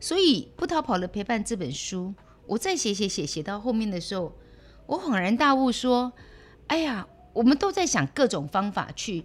[0.00, 2.12] 所以《不逃跑的陪伴》这本书，
[2.46, 4.36] 我再写写写写到后面的时候，
[4.86, 6.12] 我恍然大悟说
[6.66, 9.24] ：“哎呀，我们都在想各种方法去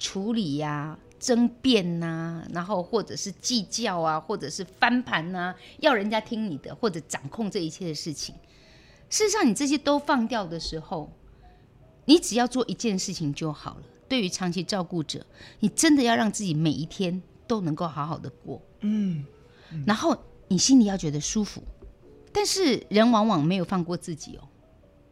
[0.00, 8.34] 处理呀、啊、争辩呐、然后或者是计较啊，或者是翻盘呐、啊，要人家听你的，或者掌控这一切的事情。
[9.08, 11.12] 事实上，你这些都放掉的时候，
[12.06, 15.24] 你只要做一件事情就好了。”对于长期照顾者，
[15.60, 19.24] 你真的要让自己每一天都能够好好的过，嗯，
[19.86, 20.16] 然后
[20.48, 21.62] 你心里要觉得舒服。
[22.32, 24.48] 但是人往往没有放过自己哦。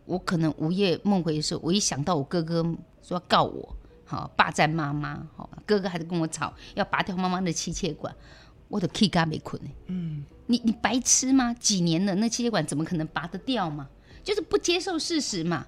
[0.05, 2.63] 我可能午夜梦回的时候，我一想到我哥哥
[3.03, 3.77] 说要告我，
[4.09, 8.13] 好霸占妈妈，好哥哥还在跟我吵，要拔掉妈妈的气切管，
[8.69, 9.61] 我的气嘎没困。
[9.87, 11.55] 嗯，你你白痴吗？
[11.55, 13.89] 几年了，那气切管怎么可能拔得掉嘛？
[14.25, 15.67] 就是不接受事实嘛。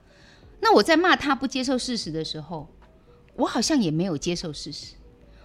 [0.61, 2.69] 那我在骂他不接受事实的时候。
[3.37, 4.95] 我好像也没有接受事实，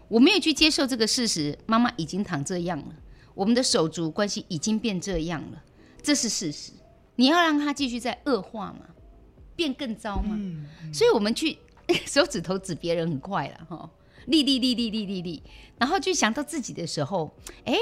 [0.10, 1.58] 我没有去接受这个事实。
[1.66, 2.96] 妈妈已经躺这样了，
[3.34, 5.64] 我们的手足关系已经变这样了，
[6.02, 6.74] 这是事实。
[7.16, 8.88] 你要让他继续再恶化吗？
[9.56, 10.36] 变更糟吗？
[10.38, 11.58] 嗯嗯、所以我们去
[12.06, 13.90] 手指头指别人很快了哈，
[14.28, 15.44] 立立立立立立立，
[15.78, 17.32] 然后就想到自己的时候，
[17.64, 17.76] 哎，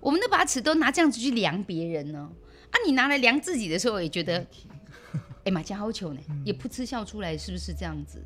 [0.00, 2.30] 我们那把尺都拿这样子去量别人呢？
[2.70, 4.46] 啊，你拿来量自己的时候，也觉得，
[5.44, 8.22] 哎，马家好糗呢，也噗嗤笑出来，是不是这样子？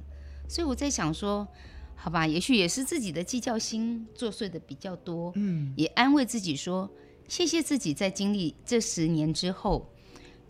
[0.49, 1.47] 所以我在想说，
[1.95, 6.91] 好吧，也许也是自己的计较心作祟的比较多，嗯，也安慰自己说，
[7.29, 9.89] 谢谢自己在经历这十年之后，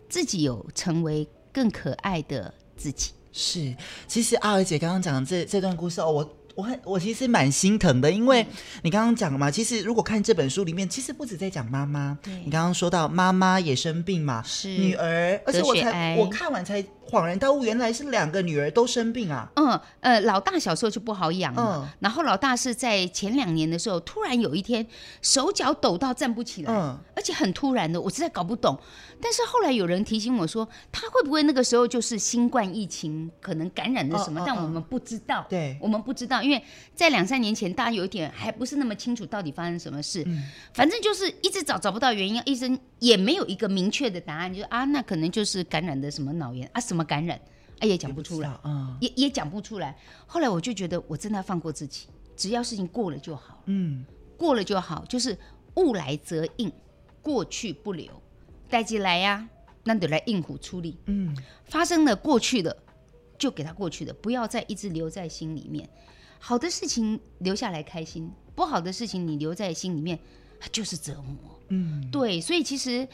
[0.09, 3.13] 自己有成为更可爱的自己。
[3.33, 3.75] 是，
[4.07, 6.37] 其实阿娥姐刚刚讲的这这段故事哦，我。
[6.55, 8.45] 我很，我其实蛮心疼的，因为
[8.83, 19.51] 你刚刚讲嘛，其实如果看这本书里面，其实不止在讲妈妈，对你刚刚说到妈妈也生病嘛，是女儿，而且我才我看完才恍然大悟，原来是两个女儿都生病啊。
[19.55, 24.85] 嗯呃，老大小时候就不好养了，嗯，然后老大是在前两年的时候，突然有一天
[25.23, 28.77] 手脚抖到站不起来，嗯，而且很突然的，我实在搞不懂。
[29.19, 34.43] 但是后来有人提醒我说，他会不会那个时候就是新冠疫情可能感染了什么？
[34.45, 36.42] 但我们不知道，对，我们不知道。
[36.43, 36.61] 因为
[36.93, 47.39] 在两三年前，大家有一点还不是那么清楚到底发生什么事，嗯、反正就是一直找找不到原因，医生也没有一个明确的答案，就是啊，那可能就是感染的什么脑炎啊，什么感染，
[47.79, 49.97] 哎也讲不出来，也嗯、也也讲不出来。
[50.27, 54.05] 后来我就觉得，我真的要放过自己，只要事情过了就好，嗯，
[54.37, 55.37] 过了就好，就是
[55.75, 56.71] 物来则应，
[57.21, 58.11] 过去不留，
[58.69, 59.49] 带进来呀、啊，
[59.83, 62.75] 那得来应付处理，嗯，发生了过去的
[63.37, 65.89] 就给他过去的，不要再一直留在心里面。
[66.45, 70.19] 好的事情留下来开心，不好的事情你留在心里面，
[70.59, 71.37] 它就是折磨。
[71.69, 73.07] 嗯，对，所以其实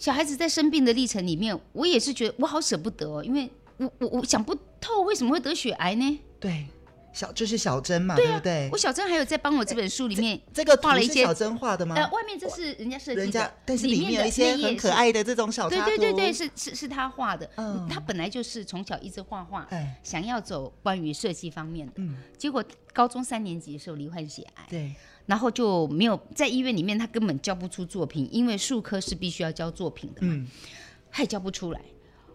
[0.00, 6.18] 小孩子在生病的历程里面，我也是觉得我好舍不得哦，因为我我我想不透为什么会得血癌呢？
[6.40, 6.66] 对。
[7.12, 8.68] 小就是小珍嘛，对，啊、对不对？
[8.72, 11.94] 我小珍还有在帮我这本书里面这个画了一些小珍画的吗？
[11.94, 15.68] 呃，外面这是人家设计的，人家但是里面有一些很可爱的这种小。
[15.68, 17.48] 对对对对，是是是他画的。
[17.56, 21.92] 嗯，他本来就是从小一直画画，哎，想要走关于设计方面的。
[21.96, 24.94] 嗯，结果高中三年级的时候罹患血癌，对，
[25.26, 30.46] 然后就没有在医院里面，他根本交不出作品，因为术科是必须要交作品的嘛，嗯，
[31.10, 31.80] 他也交不出来。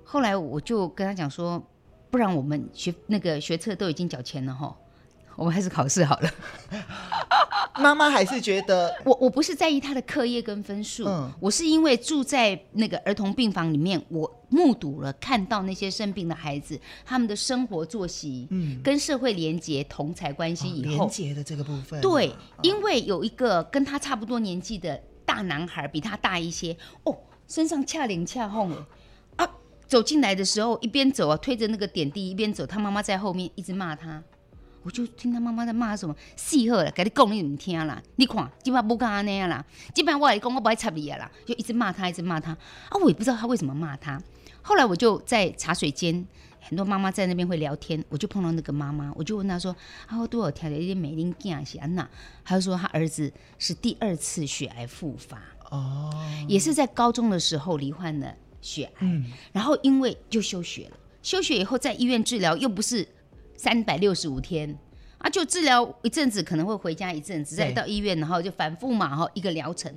[0.04, 1.62] 后来我就跟他讲说，
[2.10, 4.76] 不然我们学那个学测都已经缴钱了哈。
[5.38, 6.30] 我们还是考试好了。
[7.80, 27.16] 妈妈还是觉得我我不是在意他的课业跟分数，嗯，我是因为住在那个儿童病房里面，我目睹了看到那些生病的孩子，他们的生活作息，嗯，跟社会连结同才关系以后，连结的这个部分，对，因为有一个跟他差不多年纪的大男孩，比他大一些，哦，
[27.48, 28.50] 身上恰灵恰
[29.88, 34.22] 走进来的时候一边走啊，推着那个点滴一边走，他妈妈在后面一直骂他。
[34.84, 42.52] 我就听他妈妈在骂什么，细好了，跟你讲你唔听啦，你看基本上不干安尼啦，基本上我来讲我不爱插你啦，就一直骂他，一直骂他。
[42.52, 44.22] 啊，我也不知道他为什么骂他。
[44.62, 46.26] 后来我就在茶水间，
[46.62, 52.10] 很多妈妈在那边会聊天，我就碰到那个妈妈，我就问她说啊，我多少条的一些美玲囝是安娜，
[52.46, 56.14] 她就说她儿子是第二次血癌复发，哦，
[56.48, 63.08] 也是在高中的时候罹患了血癌，嗯，然后因为就休学了，休学以后在医院治疗又不是。
[63.60, 64.78] 三百六十五天
[65.18, 69.92] 啊，就治疗一阵子，可能会回家一阵子，再到医院，然后就反复嘛，哈，一个疗程。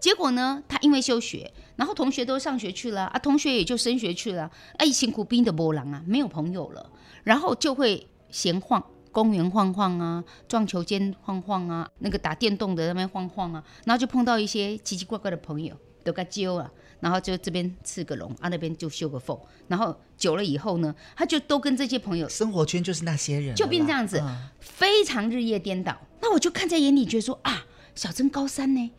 [0.00, 6.90] 结果呢，他因为休学，然后同学都上学去了啊，同学也就升学去了，哎，辛苦兵的波浪啊，没有朋友了，
[7.24, 16.72] 然后就会闲晃，公园晃晃啊，撞球间晃晃啊，那个打电动的那边晃晃啊，然后就碰到一些奇奇怪怪的朋友，都该揪啊。
[17.04, 19.38] 然后就这边刺个龙啊，那边就修个缝，
[19.68, 25.94] 然后久了以后呢，他就都跟这些朋友生活圈就是那些人，就变这样子，嗯、非常日夜颠倒。
[26.22, 28.90] 那我就看在眼里，觉得说啊，小珍高三呢，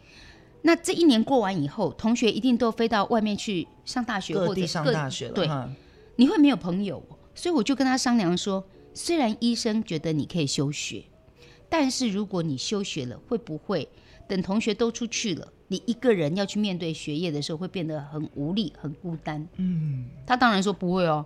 [0.61, 5.49] 那这一年过完以后，同学一定都飞到外面去上大学或者上大学了，对，
[6.17, 8.63] 你会没有朋友，所以我就跟他商量说，
[8.93, 11.05] 虽然医生觉得你可以休学，
[11.67, 13.89] 但是如果你休学了，会不会
[14.27, 15.47] 等同学都出去了？
[15.67, 19.47] 你一个人要去面对学业的时候，会变得很无力、很孤单。
[19.57, 21.25] 嗯，他当然说不会哦。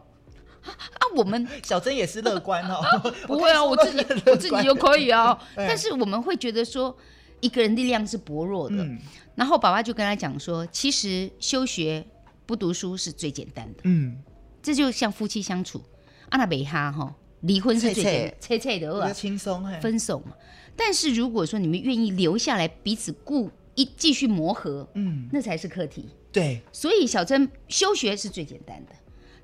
[0.64, 0.74] 啊，
[1.16, 2.82] 我们 小珍也是乐观哦。
[3.28, 5.38] 不会啊，我自己我自己就可以啊。
[5.56, 6.96] 但是我们会觉得说，
[7.42, 8.78] 一个人力量是薄弱的。
[8.78, 8.98] 嗯。
[9.36, 12.06] 然后爸爸就跟他讲说，其实休学
[12.46, 13.82] 不读书是最简单的。
[13.84, 14.22] 嗯。
[14.62, 15.82] 这就像夫妻相处，
[16.30, 20.34] 阿那贝哈哈，离婚是最简单，切切的，比较轻松，分手嘛。
[20.80, 23.52] 但是如果说你们愿意留下来，彼此顾。
[23.76, 26.04] 一继续磨合，嗯，那才是课题。
[26.34, 28.92] 对，所以小珍休学是最简单的，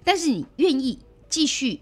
[0.03, 1.79] 但是你愿意继续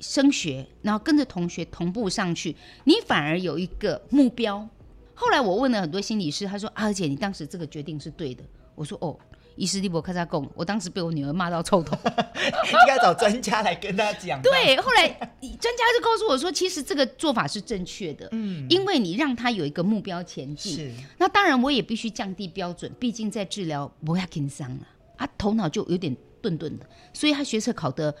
[0.00, 4.66] 升学，然后跟着同学同步上去，你反而有一个目标。
[5.12, 8.42] 后来我问了很多心理师，他说：“阿姐，你当时这个决定是对的。”
[8.74, 9.18] 我说：“哦。”
[9.56, 14.40] 医师利伯克萨贡，我当时被我女儿骂到臭头， 应该找专家来跟他讲。
[14.42, 15.30] 对，后来专
[15.76, 20.74] 家就告诉我说，其实这个做法是正确的，嗯，因为你让他有一个目标前进。
[20.74, 24.86] 是，那当然我也必须降低标准，毕竟在治疗不要紧张了，
[25.16, 28.14] 他头脑就有点钝钝的，所以他学测考得。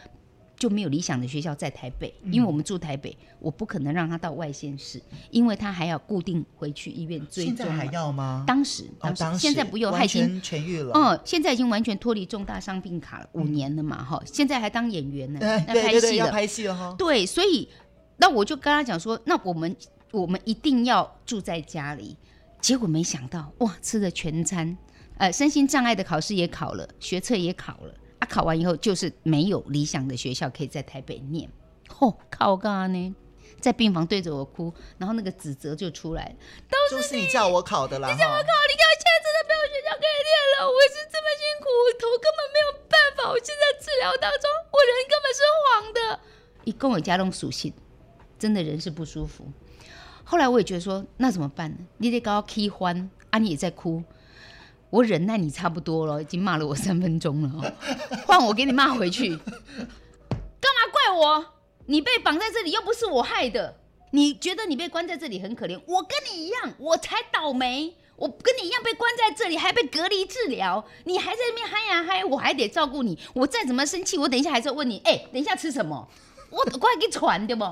[0.62, 7.56] 就没有理想的学校在台北，因为我们住台北，嗯、我不可能让他到外县市，因为他还要固定回去医院追踪。
[7.56, 8.44] 现在还要吗？
[8.46, 10.92] 当时，当时，哦、当时现在不用，他已经痊愈了。
[10.94, 16.94] 嗯，现在已经完全脱离重大伤病卡了，五年了嘛，哈、嗯，现在还当演员呢，嗯、那拍戏了，拍戏了哈。
[16.96, 17.68] 对，所以
[18.18, 19.76] 那我就跟他讲说，那我们
[20.12, 22.16] 我们一定要住在家里。
[22.60, 24.78] 结果没想到，哇，吃的全餐，
[25.16, 27.94] 呃，身心障碍的考试也考了，学测也考了。
[28.22, 31.50] 他考完以后就是没有理想的学校可以在台北念，
[31.88, 33.16] 嚯，靠干呢？
[33.60, 36.36] 在病房对着我哭，然后那个指责就出来，
[36.70, 38.08] 都是你叫我考的啦！
[38.08, 46.20] 你叫我考，你看我现在真的没有学校可以念了，我是这么辛苦，我头根本没有办法，我现在治疗当中，我人根本是黄的，
[46.62, 47.72] 一共有加重属性，
[48.38, 49.48] 真的人是不舒服。
[50.22, 51.78] 后来我也觉得说，那怎么办呢？
[51.98, 54.04] 你得搞起欢，啊，你也在哭。
[54.92, 57.74] 我忍耐你差不多了，已经骂了我三分钟了，
[58.28, 61.46] 换我给你骂回去，干嘛怪我？
[61.86, 63.74] 你被绑在这里又不是我害的，
[64.10, 65.80] 你觉得你被关在这里很可怜？
[65.86, 76.06] 我跟你一样，我才倒霉，我跟你一样被关在这里，还被隔离治疗，你还在那边嗨呀嗨，我还得照顾你，我再怎么生气，我等一下还是要问你，哎、等一下吃什么？
[76.50, 77.64] 我快给传对不？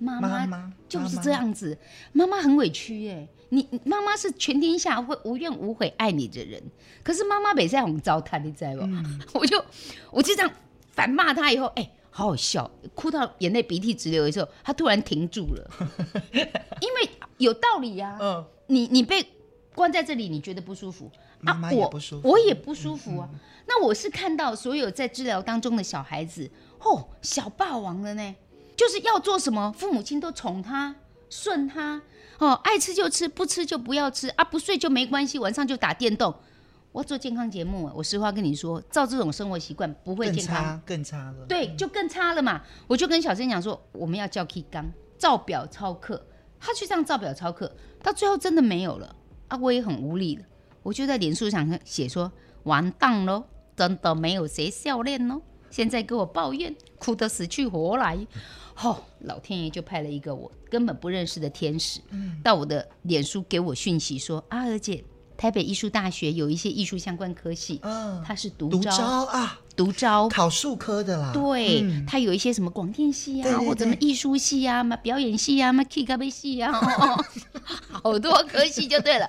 [0.00, 1.78] 妈妈就是这样子，
[2.12, 3.28] 妈妈很委屈耶。
[3.50, 6.62] 你妈妈是全天下会无怨无悔爱你的人，
[7.02, 8.82] 可是妈妈每次很糟蹋，你知道不？
[8.82, 9.64] 嗯、 我就
[10.10, 10.50] 我就这样
[10.92, 15.70] 反骂他以后，哎、欸，好好笑，哭到眼泪鼻涕直流的时候，他突然停住了，
[16.80, 18.18] 因为有道理呀、啊。
[18.20, 19.26] 嗯，你你被
[19.74, 21.10] 关在这里，你觉得不舒服，
[21.40, 23.28] 妈妈也不舒服，我我也不舒服啊。
[23.32, 28.34] 嗯嗯、那我是看到所有在治疗当中的小孩子，哦，小霸王了呢，
[28.80, 30.96] 就是要做什么，父母亲都宠他。
[31.28, 32.00] 顺他
[32.38, 36.34] 哦，爱吃就吃，不吃就不要吃啊，不睡就没关系，晚上就打电动。
[36.92, 41.46] 我做健康节目，我实话跟你说，照这种生活习惯不会健康，更差，更差了。
[41.46, 42.62] 对，就更差了嘛。
[42.86, 46.26] 我就跟小珍讲说，我们要叫 K 刚照表操课，
[46.58, 47.70] 他去上照表操课，
[48.02, 49.14] 到最后真的没有了
[49.48, 50.44] 啊，我也很无力了，
[50.82, 53.44] 我就在脸书上写说完蛋喽，
[53.76, 58.18] 真的没有谁笑脸喽，现在给我抱怨，哭得死去活来。
[58.82, 65.04] 哦，老天爷就派了一个我根本不认识的天使，嗯、到我的脸书给我讯息说：“阿娥姐，
[65.36, 70.28] 台北艺术大学有一些艺术相关科系，嗯，他是独招，招啊，独招。
[70.28, 71.30] 考术科的啦。
[71.34, 76.72] 对，他、嗯、有一些什么广电系啊，或者什么艺术系啊，嘛表演系啊，嘛 K 咖啡系啊，
[78.02, 79.28] 好多科系就对了。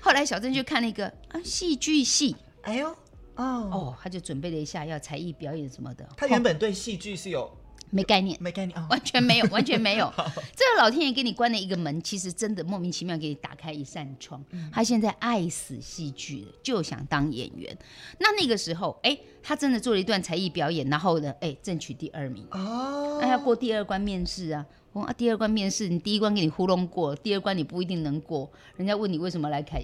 [0.00, 2.94] 后来小珍就看那个啊，戏剧系，哎呦，
[3.36, 6.08] 哦哦，他就准备了一下要才艺表演什么的。
[6.16, 7.50] 他原本对戏剧是有。
[7.94, 10.10] 没概念，没概念，哦、完全没有， 完全没有。
[10.56, 14.42] 这个老天爷给你关了一个门，其实真的莫名其妙给你打开一扇窗。
[14.52, 17.76] 嗯、他现在爱死戏剧了，就想当演员。
[18.18, 22.46] 那那个时候，哎，他真的做了一段才艺表演，然后呢，哎，争取第二名。
[22.52, 24.64] 哦，那要过第二关面试啊。
[24.94, 28.50] 哦，啊，第二关面试，你第一关给你糊弄过，第二关你不一定能过。
[28.76, 29.78] 人家问你为什么来考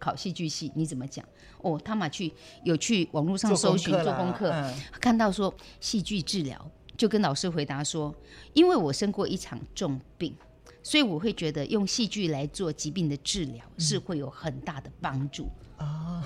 [0.00, 1.24] 考戏剧系，你怎么讲？
[1.58, 2.32] 哦，他嘛去
[2.64, 6.70] 有去网络上搜寻做功课，嗯、看到说戏剧治疗。
[6.96, 8.14] 就跟老师回答说，
[8.52, 10.36] 因为我生过一场重病，
[10.82, 15.48] 所以我会觉得用戏剧来做疾病的治疗是会有很大的帮助
[15.78, 16.22] 啊。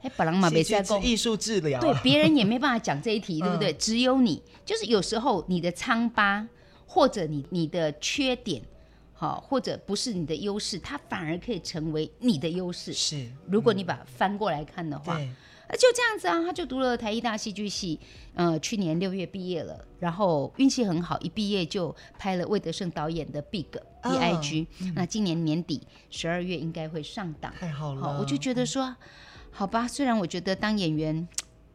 [0.00, 3.70] 哎、嗯，本来嘛没在讲艺术治疗，对，别人也没办法讲这一题， 对不对？
[3.70, 6.44] 嗯、只有你，就是有时候你的疮疤
[6.86, 8.60] 或者你你的缺点，
[9.14, 12.92] 好，或者不是你的优势，它反而可以成为你的优势。
[12.92, 15.18] 是，如果你把它翻过来看的话。
[15.72, 17.98] 就这样子啊，他就读了台艺大戏剧系，
[18.34, 23.64] 呃，去年六月毕业了，然后运气很好，一毕业就拍了魏德胜导演的《Big》
[24.02, 27.52] B I G，那今年年底十二月应该会上档。
[27.58, 28.94] 太好了，好，我就觉得说，
[29.50, 31.26] 好吧，虽然我觉得当演员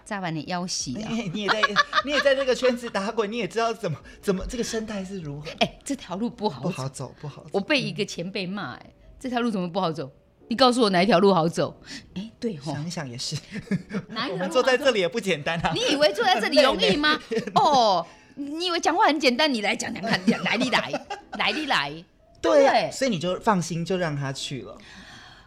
[0.10, 1.62] 扎完你腰洗啊，你也在
[2.03, 5.47] 你也在这个圈子打滚，你也知道怎么怎么这个生态是如何。
[5.60, 7.49] 哎，这条路不好不好走，不好走。
[7.51, 10.12] 我被一个前辈骂，哎，这条路怎么不好走？
[10.47, 11.80] 你告诉我哪一条路好走？
[12.16, 13.36] 哎，对哦，想一想也是。
[14.10, 14.34] 哪一条路？
[14.34, 15.72] 我们坐在这里也不简单啊！
[15.76, 17.20] 你以为坐在这里容易 吗？
[17.53, 18.03] 哦，
[18.34, 19.53] 你以为讲话很简单？
[19.53, 20.91] 你来讲讲看，来你来，
[21.38, 22.03] 来你来。
[22.41, 24.76] 对，所以你就放心，就让他去了，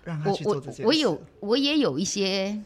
[0.05, 0.87] 让他去做这件事。
[0.87, 2.57] 我有，我也有一些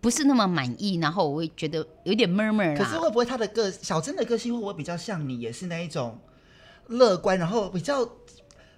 [0.00, 2.76] 不是那么满意，然后我会觉得有点闷闷。
[2.76, 6.18] 可是会不会他的个小珍的个性会不会比较像你，也是那一种
[6.88, 8.08] 乐观，然后比较？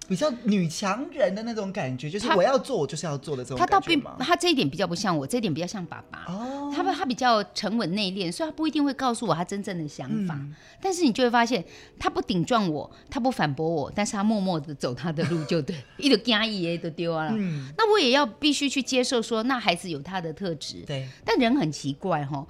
[0.09, 3.71] 比较女强人的那种感觉，就是我要做，我就是要做的这种感觉。
[3.71, 6.25] 他倒并他这一点比较不像我，这一点比较像爸爸。
[6.27, 10.33] 哦，他他比较沉稳内敛，所以他不一定会告诉我他真正的想法。
[10.33, 11.63] 嗯、但是你就会发现，
[11.99, 17.29] 他不顶撞我，他不反驳我，但是他默默的走他的路，就对， 一个惊异都丢了。
[17.31, 20.83] 嗯，那我也要必须去接受说，那孩子有他的特质。
[20.87, 22.43] 对，但人很奇怪哈。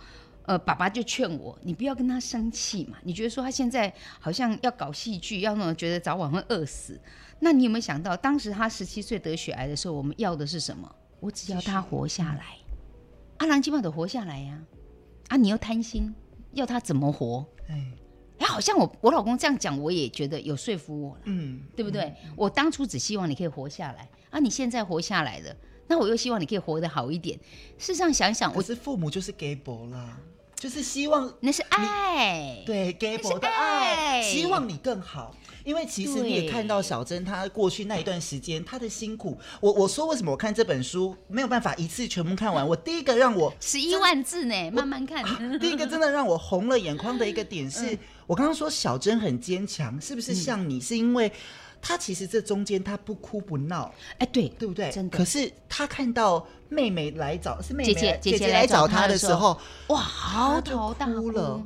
[0.46, 2.98] 呃，爸爸就劝我，你不要跟他生气嘛。
[3.04, 7.00] 你觉得说他现在好像要搞戏剧，要那种觉得早晚会饿死。
[7.40, 10.94] 那你有没有想到，当时他十七岁得血癌的时候，我们要的是什么？
[11.20, 12.58] 我只要他活下来，
[13.38, 14.60] 阿郎基本都活下来呀。
[15.30, 16.14] 啊，你又贪心，
[16.54, 17.46] 要他怎么活？
[17.68, 17.92] 哎，
[18.40, 22.04] 哎，好像我我老公这样讲，我也觉得有说服我了，嗯，对不对？
[22.26, 25.56] 嗯、我当初只希望你可以活下来，啊，你现在活下来了，
[25.88, 27.38] 那我又希望你可以活得好一点。
[27.78, 30.18] 事实上想想，我是父母就是 gay 博啦，
[30.56, 35.36] 就是希望那是爱，对，给博的爱，希望你更好。
[35.70, 42.66] 因为其实你也看到小珍她过去那一段时间她的辛苦，我我说为什么我看这本书没有办法一次全部看完？
[42.68, 45.24] 我第一个让我十一万字呢，慢慢看。
[45.60, 47.96] 第一个真的让我红了眼眶的一个点是，
[48.26, 50.82] 我刚刚说小珍很坚强，是不是像你？
[50.82, 51.32] 是因为
[51.80, 54.90] 她其实这中间她不哭不闹，哎，对对不对？
[54.90, 55.16] 真的。
[55.16, 59.56] 可是她看到妹妹来找，是妹妹姐姐姐姐来找她的时候，
[59.90, 61.62] 哇，嚎啕大哭了。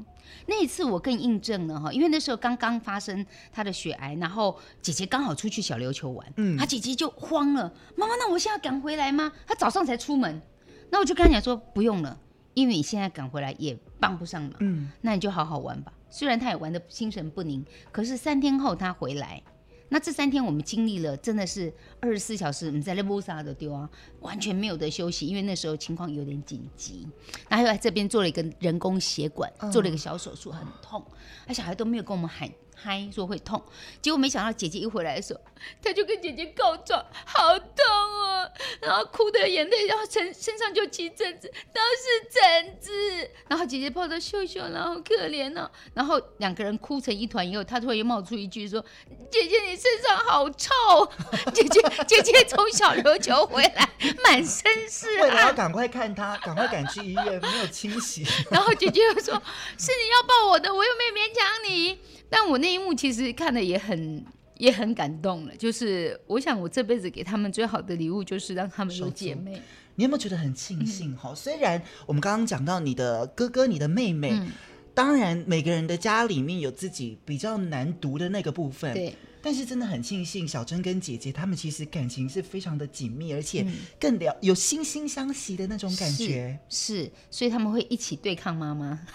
[0.45, 9.31] 那一次我更印证了哈，因为那时候刚刚发生他的血癌，然后姐姐刚好出去小琉球玩，嗯，他姐姐就慌了，妈妈，那我现在赶回来吗？
[9.47, 10.41] 他早上才出门，
[10.89, 12.17] 那我就跟他讲说不用了，
[12.53, 15.93] 因为你现在赶回来也帮不上忙，嗯，那你就好好玩吧。
[16.09, 19.41] 虽然他也玩的心神不宁，可是三天后他回来。
[19.89, 23.87] 那这三天我们经历了，真的是二十四小时，我们在那波萨的丢啊，
[24.21, 27.07] 完全没有得休息，因为那时候情况有点紧急。
[27.47, 31.05] 然后又在这边做了一个人工血管，做了一个小手术，很痛，
[31.45, 32.49] 那小孩都没有跟我们喊。
[32.75, 33.63] 嗨，说会痛，
[34.01, 35.39] 结果没想到姐姐一回来的时候，
[35.81, 38.51] 他就跟姐姐告状，好痛哦，
[38.81, 48.83] 然后哭的眼泪，然后身身上就起疹子，都是疹子，然后姐姐抱着秀秀，然后可怜哦，然后两个人哭成一团以后，他突然又冒出一句说
[49.31, 50.71] ：“姐姐你身上好臭。
[51.53, 53.89] ”姐姐姐姐从小琉球回来，
[54.23, 58.25] 满身是汗，为了要赶快看他，赶快赶去医院，没有清洗。
[58.51, 59.41] 然后姐姐又说
[59.77, 61.99] ：“是你要抱我的，我又没有勉强你。”
[62.29, 64.25] 但我那一幕其实看的也很
[64.57, 65.55] 也很感动了。
[65.55, 69.61] 就是我想，我这辈子给他们最好的礼物，就是让他们有姐妹。
[69.95, 71.15] 你有没有觉得很庆幸？
[71.15, 74.51] 哈、嗯，虽然我们刚刚讲到你的哥哥、你的妹妹，嗯、
[74.95, 79.15] 当然每个人的家里面有自己比较难读的那个部分，对。
[79.45, 83.67] 但是真的很庆幸，小珍跟姐姐他们其实感情是非常的紧密，而且
[83.99, 86.57] 更了有惺惺相惜的那种感觉。
[86.69, 88.99] 是，是，所以他们会一起对抗妈妈。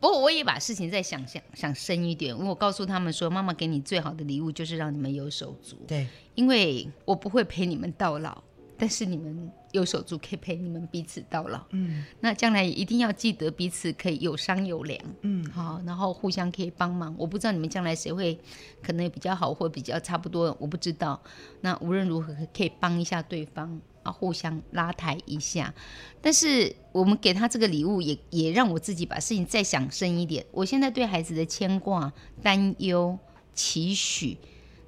[0.00, 5.76] 不过我也把事情再想想想深一点，我告诉他们说，妈妈给你最好的礼物就是让你们有手足。
[5.86, 8.42] 对，因为我不会陪你们到老，
[8.78, 11.62] 但是你们有手足可以陪你们彼此到老。
[11.72, 14.98] 嗯，那将来一定要记得彼此可以有商有量。
[15.20, 17.14] 嗯，好，然后互相可以帮忙。
[17.18, 18.38] 我不知道你们将来谁会
[18.82, 21.20] 可能比较好，或比较差不多，我不知道。
[21.60, 23.78] 那无论如何可以帮一下对方。
[24.02, 25.74] 啊，互相拉抬一下，
[26.22, 30.44] 但是我们给他这个礼物也，也也让我自己把事情再想深一点。
[30.52, 32.10] 我现在对孩子的牵挂、
[32.42, 33.18] 担忧、
[33.54, 34.38] 期许，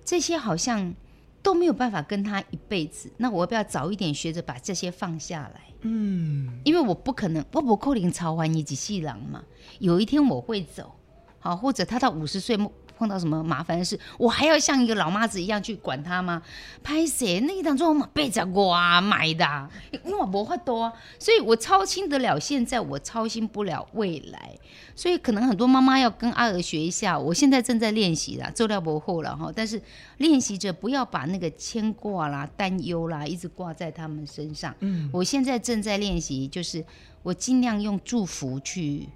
[0.05, 0.95] 这些好像
[1.43, 3.13] 都没有办法跟他一辈子。
[3.19, 5.61] 那我要不要早一点学着把这些放下来？
[5.83, 9.45] 嗯，因为我不可能，我不可能操完一只细郎嘛。
[9.79, 10.95] 有一天我会走，
[11.39, 12.57] 好，或者他到五十岁。
[13.03, 16.41] 碰到什么麻烦的事，我还要像一个老妈子一样去管他吗？
[16.85, 17.41] 拍谁？
[17.41, 19.69] 那一档中我背着我买的，
[20.05, 24.55] 因为我不会多啊，所以我操心得了现在，我操心不了未来。
[24.95, 29.51] 所以可能很多妈妈要跟阿娥学一下，我现在正在练习啦，做料不后了哈。
[29.53, 29.83] 但是
[30.19, 34.73] 练习着不要把那个牵挂啦、担忧啦一直挂在他们身上。
[34.79, 36.85] 嗯，我现在正在练习，就是
[37.25, 39.09] 我尽量用祝福去。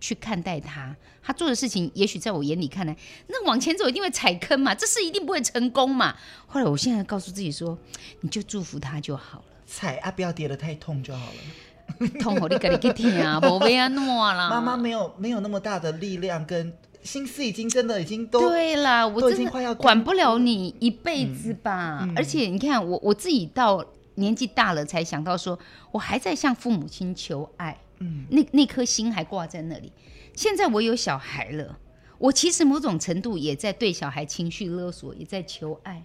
[0.00, 2.96] 去看待他，他做的事情，也许在我眼里看来，
[3.28, 6.16] 那往前走一定会踩坑嘛，这事一定不会成功嘛。
[6.46, 7.78] 后来我现在告诉自己说，
[8.22, 12.08] 你就祝福他就好了，踩啊，不要跌得太痛就好了。
[12.20, 14.48] 痛我你赶紧去听啊， 不要弄啦。
[14.48, 16.72] 妈妈没有没有那么大的力量跟
[17.02, 22.00] 心思，已经真的已经都对啦，我真的管不了你一辈子吧。
[22.02, 23.84] 嗯嗯、而且你看我我自己到
[24.14, 25.58] 年纪大了才想到说，
[25.90, 27.76] 我还在向父母亲求爱。
[28.00, 29.92] 嗯，那那颗心还挂在那里。
[30.34, 31.78] 现在我有小孩了，
[32.18, 36.02] 我其实某种程度也在对小孩情绪勒索，也在求爱。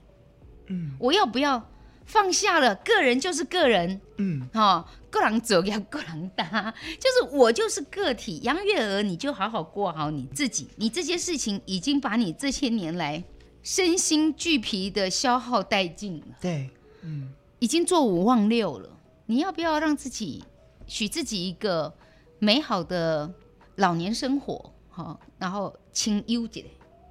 [0.67, 1.69] 嗯，我要不要
[2.05, 2.75] 放下了？
[2.75, 4.01] 个人就是个人。
[4.17, 8.39] 嗯，哈，个人走要个人搭，就是我就是个体。
[8.43, 10.67] 杨月娥，你就好好过好你自己。
[10.75, 13.23] 你这些事情已经把你这些年来
[13.63, 16.25] 身心俱疲的消耗殆尽了。
[16.41, 16.69] 对，
[17.03, 18.89] 嗯，已经做五忘六了。
[19.27, 20.43] 你要不要让自己？
[20.87, 21.93] 许自己一个
[22.39, 23.33] 美好的
[23.75, 26.65] 老年生活，好，然后清幽点，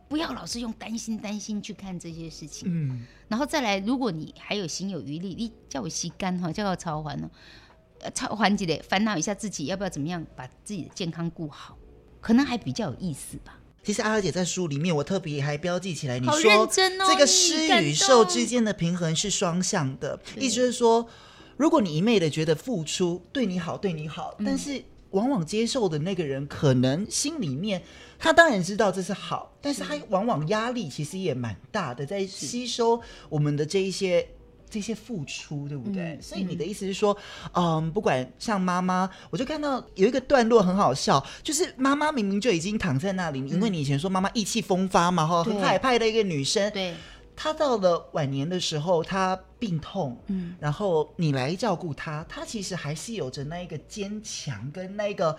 [0.08, 7.28] 不要老是用担心担心去看这些事情，嗯，然后再来，如果你还有心有余力，你叫我吸干哈，叫我超环呢，
[8.14, 11.76] 超环几的烦恼一下自己要不要怎么样把自己的健康顾好，
[12.20, 13.58] 可能还比较有意思吧。
[13.82, 21.06] 其实阿娥姐在书里面，我特别还标记起来，你说这个施与受之间的平衡是双向的，意思就是说。
[21.56, 27.80] 如果你一昧的觉得付出对你好，对你好，但是往往接受的那个人可能心里面
[28.18, 34.26] 他当然知道这是好，但是他往往压力其实也蛮大的，在吸收我们的这一些
[34.68, 36.18] 这些付出，对不对？
[36.20, 37.16] 所以你的意思是说，
[37.52, 46.92] 嗯，不管像妈妈，我就看到有一个段落很好笑，就是妈妈明明就已经躺在那里，因为你以前说妈妈意气风发嘛，哈，很海派的一个女生，对。
[47.36, 55.36] 他到了晚年的时候，他病痛，嗯，然后你来照顾他，他其实还是有着那一个坚强跟那个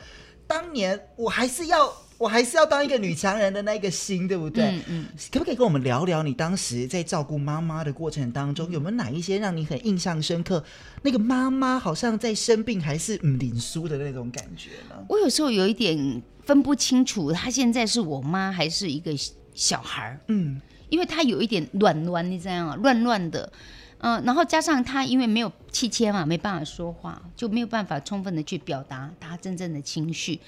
[0.48, 4.64] 当年我还是要我还是要当一个女强人的那个心，对不对？
[4.66, 10.64] 嗯，嗯，可不可以跟我们聊聊你当时在照顾妈妈的过程当中，有没有哪一些让你很印象深刻？
[11.02, 14.96] 那个妈妈好像在生病还是嗯领书的那种感觉呢？
[15.10, 19.12] 我有时候有一点分不清楚，她现在是我妈还是一个
[19.54, 20.20] 小孩儿？
[20.28, 20.62] 嗯。
[20.90, 22.76] 因为他有一点乱乱，你知道吗？
[22.78, 23.52] 乱乱的，
[24.00, 30.40] 嗯、然后加上他因为没有气切嘛，没办法说话，就没有办法充分的去表达他真正的情绪。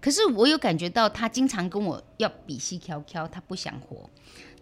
[0.00, 4.10] 可是我有感觉到他经常跟我要比西乔乔，他不想活。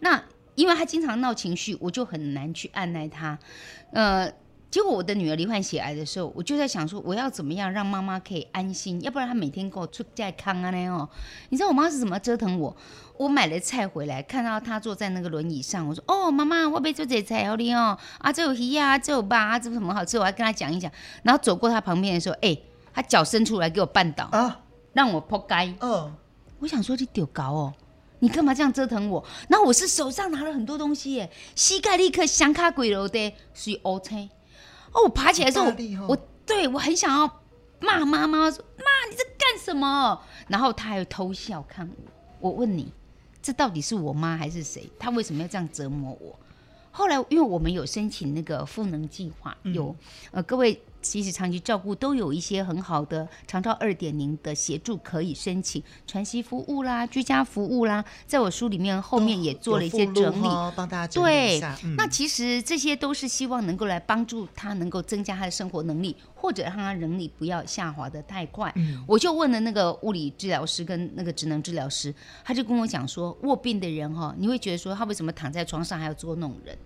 [0.01, 0.22] 那
[0.55, 3.39] 因为他经常闹情绪，我就很难去按耐他，
[3.93, 4.33] 呃。
[4.73, 8.99] 结果我的女儿罹患血癌的时候，我就在想说，我要怎么样让妈妈可以安心？
[9.03, 11.07] 要不然她每天给我出在康啊那哦，
[11.51, 12.75] 你知道我妈是怎么折腾我？
[13.18, 20.91] 我买了菜回来，看到她坐在那个轮椅上，我说：“哦，妈妈，我要做这菜好你哦，啊，这有鱼啊，这有肉啊，这什么好吃？”我还跟她讲一讲，
[21.23, 22.62] 然后走过她旁边的时候，哎、欸，
[22.95, 24.59] 她脚伸出来给我绊倒啊，
[24.95, 25.75] 让我扑街。
[25.81, 26.11] 嗯，
[26.61, 27.75] 我想说你丢搞哦，
[28.20, 29.23] 你干嘛这样折腾我？
[29.51, 34.31] 然后我是手上拿了很多东西耶，膝盖立刻响卡鬼楼的，所以 OK。
[34.93, 36.16] 哦，我爬起来之后，哦、我
[36.47, 37.43] 对我很想要
[37.80, 41.88] 骂妈妈说：“妈，你在干什么？”然后他还偷笑看
[42.40, 42.51] 我。
[42.51, 42.93] 我问你，
[43.40, 44.90] 这到底是我妈还是谁？
[44.99, 46.38] 她为什么要这样折磨我？
[46.90, 49.95] 后来，因为我们有申请那个赋能计划，有
[50.30, 50.82] 呃各位。
[51.03, 61.76] 其实长期照顾都有一些很好的长照二点零的协助可以申请，传习服务啦、居家服务啦，在我书里面后面也做了一些整理，哦、帮大家整理一下。
[61.80, 68.72] 对、嗯，那其实这些都是希望能够来帮助他，能够增加他的生活能力，或者让他能力不要下滑的太快。
[68.76, 76.76] 嗯、我就问了那个物理治疗师跟那个职能治疗师，他就跟我讲说，卧病的人哈，你会觉得说他为什么躺在床上还要捉弄人？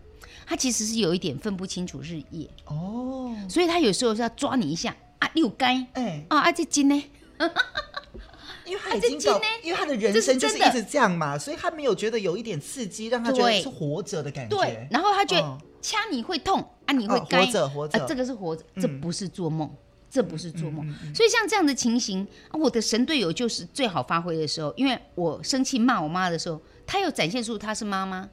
[0.47, 7.03] 他其实是有一点分不清楚日夜哦，所以他有时候是要抓你一下啊，六该哎啊啊这金呢？
[8.65, 14.57] 因为他已经到，因为他的人生就是一直这样嘛，所以他没有觉得有一点刺激，让他觉得是活着的感觉。
[14.57, 19.73] 对，然后他觉得掐你会痛啊，你会该活着活着，这个是活着，这不是做梦，
[20.11, 20.85] 这不是做梦。
[21.15, 28.29] 所以像这样的情形，我的神队友就是最好发挥的时候，因为我生气骂我妈的时候，他又展现出他是妈妈，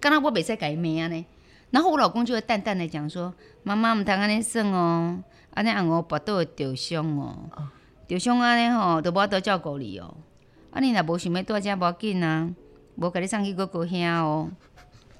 [0.00, 1.26] 刚刚我没在改名啊呢。
[1.70, 5.22] 然后我老公就会淡淡的讲说：“妈妈，唔通安尼算哦，
[5.52, 7.50] 安尼让我跋倒会受伤哦，
[8.08, 10.14] 受伤安尼吼，都无法度照顾你哦。
[10.70, 12.50] 啊，你若无想要住遮，无要紧啊，
[12.96, 14.50] 无给你送去哥哥兄哦，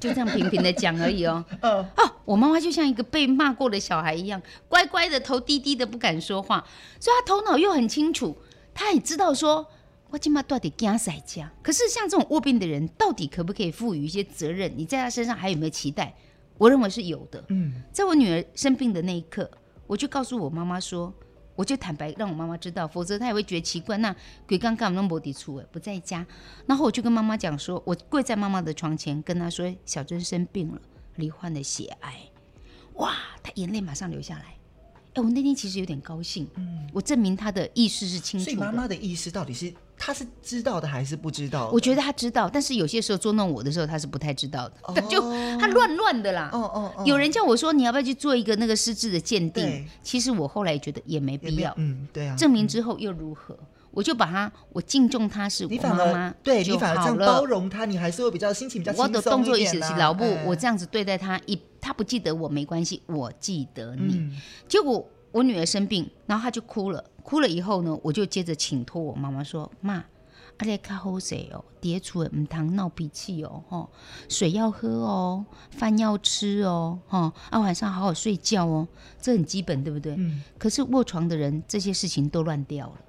[0.00, 1.44] 就这样平平的讲而已 哦。
[1.60, 1.86] 哦，
[2.24, 6.64] 我妈妈就像一个被骂过的小孩一样，乖乖的，头低低的，不敢说话。
[6.98, 8.38] 所以她头脑又很清楚，
[8.72, 9.66] 她也知道说，
[10.10, 11.52] 我今嘛到底惊谁家？
[11.62, 14.72] 可是像这种卧病的人，到底可不可以赋予一些责任？
[14.76, 16.14] 你在他身上还有没有期待？”
[16.58, 17.44] 我认为是有的。
[17.50, 19.48] 嗯，在我女儿生病的那一刻，
[19.86, 21.14] 我就告诉我妈妈说，
[21.54, 23.96] 我就坦白让我妈妈知道，否则她也会觉得奇怪。
[23.98, 24.12] 那
[24.48, 26.26] 鬼刚刚那么抵触，哎，不在家。
[26.66, 30.80] 然后我就跟妈妈讲说，我跪在妈妈的床前，跟她说，小珍生病了，
[31.14, 32.14] 罹患了血癌。
[32.94, 34.56] 哇，她眼泪马上流下来。
[35.14, 36.48] 哎，我那天其实有点高兴。
[36.56, 38.50] 嗯，我证明她的意识是清楚的。
[38.50, 39.72] 所以妈妈的意思到底是？
[39.98, 41.68] 他是知道的还是不知道？
[41.72, 44.74] 我觉得他知道，但是有些时候捉弄我的时候，他是不太知道的。
[44.82, 45.20] 哦、 就
[45.58, 46.48] 他乱乱的啦。
[46.52, 47.04] 哦哦哦。
[47.04, 49.64] 有人叫我说，你要不要去做一个那个失智的鉴定？
[49.64, 51.74] 对其实我后来觉得也没必要。
[51.76, 52.36] 嗯，对啊。
[52.36, 53.54] 证明之后又如何？
[53.54, 59.18] 嗯、我就把他，我敬重他是我妈妈，对你反而这样包容他，你还是会比较心情比较轻松一点。
[59.18, 64.14] 我的动作意识是老布，哎、我这样子对待他，一他不记得我没关系，我记得你。
[64.14, 64.36] 嗯、
[64.68, 70.02] 结果我女儿生病，然后他就哭了，哭了以后呢，我就接着请托我妈妈说，妈。
[70.56, 73.90] 阿咧较好水哦，叠出唔糖闹脾气哦，吼，
[74.30, 78.88] 水要喝哦，饭要吃哦，吼，啊晚上好好睡觉哦，
[79.20, 80.14] 这很基本，对不对？
[80.16, 80.42] 嗯。
[80.56, 83.00] 可是卧床的人这些事情都乱掉了，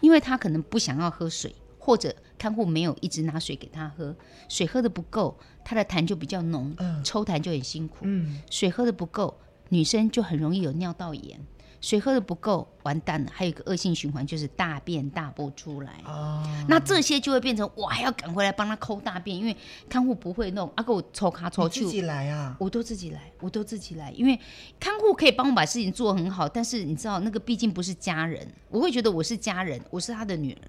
[0.00, 4.14] 因为他可能不想要喝水，或者看护没有一直拿水给他喝，
[4.50, 9.38] 水喝的不够，他的痰就比较浓，嗯，抽痰就很辛苦，嗯，水喝的不够，
[9.70, 11.40] 女生就很容易有尿道炎。
[11.82, 13.30] 水喝的不够，完蛋了。
[13.34, 16.00] 还有一个恶性循环，就是大便大不出来。
[16.06, 19.54] 哦，那这些就会变成我还要赶回来帮他抠大便，因为
[19.88, 21.84] 看护不会弄，啊，给我抽卡抽去。
[21.84, 22.56] 自己来啊？
[22.60, 24.38] 我都自己来，我都自己来，因为
[24.78, 30.68] 看护可以帮我把事情做很好，但是你知道那个毕竟不是家人，我会觉得我是家人，我是他的女儿，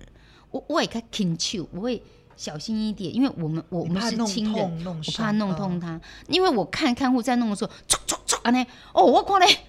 [0.49, 2.01] 我我也看紧张，我会
[2.35, 9.59] 小心一点，因为我们我们是亲人，我怕弄痛他，因为我看看护在弄的时候，唰唰唰啊那哦，我看嘞。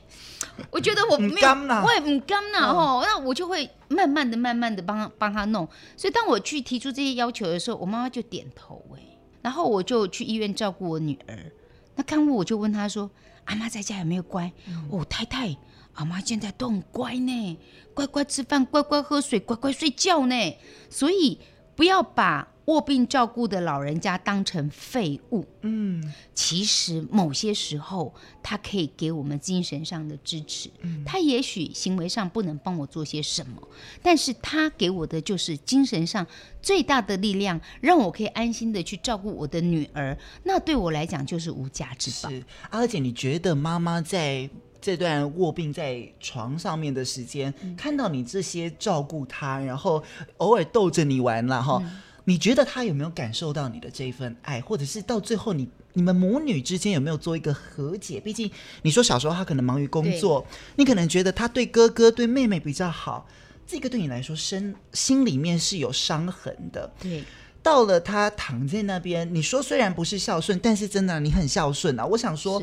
[0.70, 1.48] 我觉得我没有，
[1.84, 5.68] 我也不甘呐吼，那我就会慢慢的、慢慢的帮他帮他弄。
[5.96, 9.00] 所以当我去提出这些要求的时候，我妈妈就点头哎，
[9.42, 11.52] 然后我就去医院照顾我女儿。
[11.96, 13.10] 那看护我就问他说
[13.46, 15.56] ：“阿妈在家有没有乖？”嗯、哦，太太，
[15.94, 17.58] 阿妈现在都很乖呢，
[17.92, 20.56] 乖乖吃饭，乖乖喝水，乖乖睡觉呢。
[20.88, 21.40] 所以
[21.74, 22.48] 不要把。
[22.66, 33.62] 卧病照顾的老人家当成废物，嗯，其实某些时候他可以给我们精神上的支持，嗯，他也许行为上不能帮我做些什么，
[34.02, 36.26] 但是他给我的就是精神上
[36.62, 42.30] 最大的力量，让我可以安心的去照顾我的女儿，那对我来讲就是无价之宝。
[42.30, 44.48] 是，而且你觉得妈妈在
[44.80, 50.02] 这段卧病在床上面的时间，嗯，看到你这些照顾她，然后
[50.38, 51.78] 偶尔逗着你玩了哈。
[51.84, 58.18] 嗯你觉得他有没有感受到你的这份爱，或者是到最后你你们母女之间有没有做一个和解？
[58.18, 58.50] 毕竟
[58.82, 60.46] 你说小时候他可能忙于工作，
[60.76, 63.26] 你可能觉得他对哥哥对妹妹比较好，
[63.66, 66.90] 这个对你来说身心里面是有伤痕的。
[66.98, 67.22] 对，
[67.62, 72.06] 到了他躺在那边，你说虽然不是孝顺，但是真的你很孝顺啊。
[72.06, 72.62] 我想说，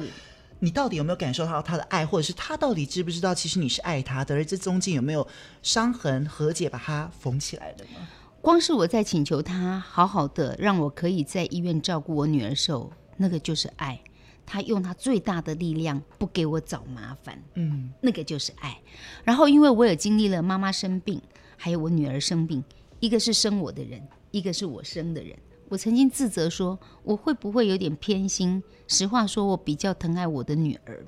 [0.60, 4.36] 你到底有没有感受到他的爱，或者是他到底知不知道其实你是爱他的？
[4.36, 5.28] 而这中间有没有
[5.62, 8.00] 伤痕和解，把它缝起来的呢？
[8.42, 14.02] 光是我在请求他好好的让我可以在医院照顾我女儿的时候，那个就是爱。
[14.44, 18.78] 他用他最大的力量不给我找麻烦，嗯，那个就是爱。
[19.24, 21.22] 然后因为我也经历了妈妈生病，
[21.56, 22.62] 还有我女儿生病，
[23.00, 25.38] 一个是生我的人，一个是我生的人。
[25.70, 28.62] 我曾经自责说，我会不会有点偏心？
[28.88, 31.06] 实话说，我比较疼爱我的女儿，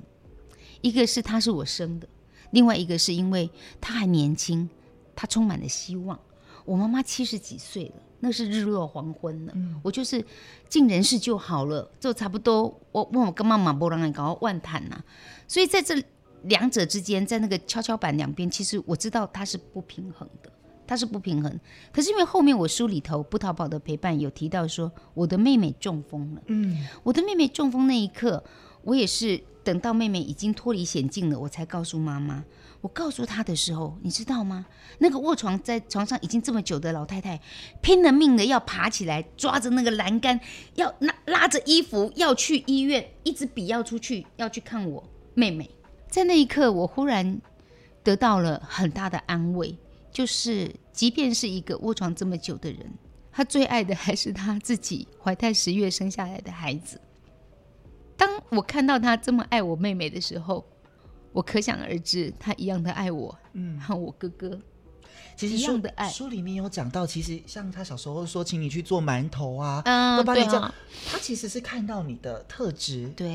[0.80, 2.08] 一个是她是我生的，
[2.52, 4.70] 另外一个是因为她还年轻，
[5.16, 6.18] 她充满了希望。
[6.64, 10.24] 我妈妈七十几岁了，那是日落黄昏了，嗯、我就是
[10.68, 12.80] 尽人事就好了，就差不多。
[12.92, 15.02] 我问我跟妈妈不让人搞万谈呐，
[15.46, 16.02] 所以在这
[16.42, 20.50] 两者之间，在那个跷跷板两边，其实我知道它是不平衡的。
[20.86, 21.58] 它是不平衡，
[21.90, 26.42] 可是因为后面我书里头不逃跑的陪伴有提到说，我的妹妹中风了。
[26.48, 28.44] 嗯，我的妹妹中风那一刻，
[28.82, 32.44] 我也是等到妹妹已经脱离险境了，我才告诉妈妈。
[32.84, 34.66] 我告诉他的时候，你知道吗？
[34.98, 37.40] 那个卧床在床上已经这么久的老太太，
[37.80, 40.38] 拼了命的要爬起来，抓着那个栏杆，
[40.74, 45.70] 要拉拉着衣服要去医院，一直比要出去，要去看我妹妹。
[46.10, 47.40] 在那一刻，我忽然
[48.02, 49.74] 得到了很大的安慰。
[50.12, 52.92] 就是，即便是一个卧床这么久的人，
[53.32, 57.00] 他最爱的还是他自己怀胎十月生下来的孩子。
[58.14, 60.66] 当我看到他这么爱我妹妹的时候，
[61.34, 64.58] 我可想而知，他一样的爱我，嗯，和我哥哥。
[65.36, 70.74] 其实书的爱，书里面有讲到，其实像他小时候说，请你去做馒头啊，嗯，都把你这样，啊、
[71.10, 73.28] 他其实是看到你的特质，对，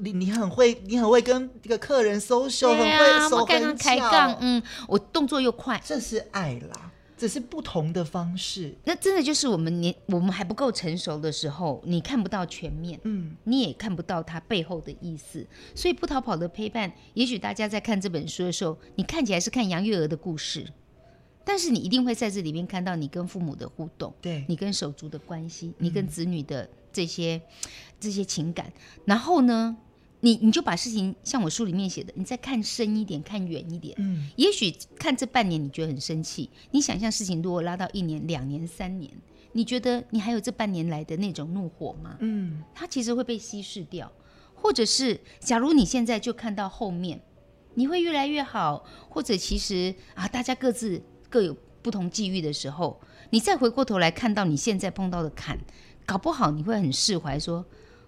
[0.00, 8.74] 你你很会，你很会跟一个客人 social，啊、很会手很开杠，嗯，我动作又快，这是爱啦，只是不同的方式。
[8.84, 15.46] 那真的就是我们年我们还不够成熟的时候，你看不到全面，嗯，你也看不到它背后的意思。
[15.74, 20.66] 所以不逃跑的陪伴，也许大家在看这本书的时候，你看起来是看杨月娥的故事。
[21.48, 27.42] 但是你一定会在这里面看到你跟父母的互动，对，你跟手足的关系，你跟子女的这些、嗯、
[28.00, 28.72] 这些情感。
[29.04, 29.76] 然后呢，
[30.26, 33.94] 你你就把事情像我书里面写的，你再看深一点，看远一点。
[33.98, 39.08] 嗯，也许看这半年你觉得很生气，你想象事情如果拉到一年、两年、三年，
[39.52, 42.16] 你觉得你还有这半年来的那种怒火吗？
[42.18, 44.10] 嗯，它其实会被稀释掉。
[44.56, 47.20] 或者是假如你现在就看到后面，
[47.74, 51.00] 你会越来越好，或者其实啊，大家各自。
[51.28, 53.00] 各有不同际遇的时候，
[53.30, 55.58] 你再回过头来看到你现在碰到的坎，
[56.06, 57.66] 搞不好你会很释怀，说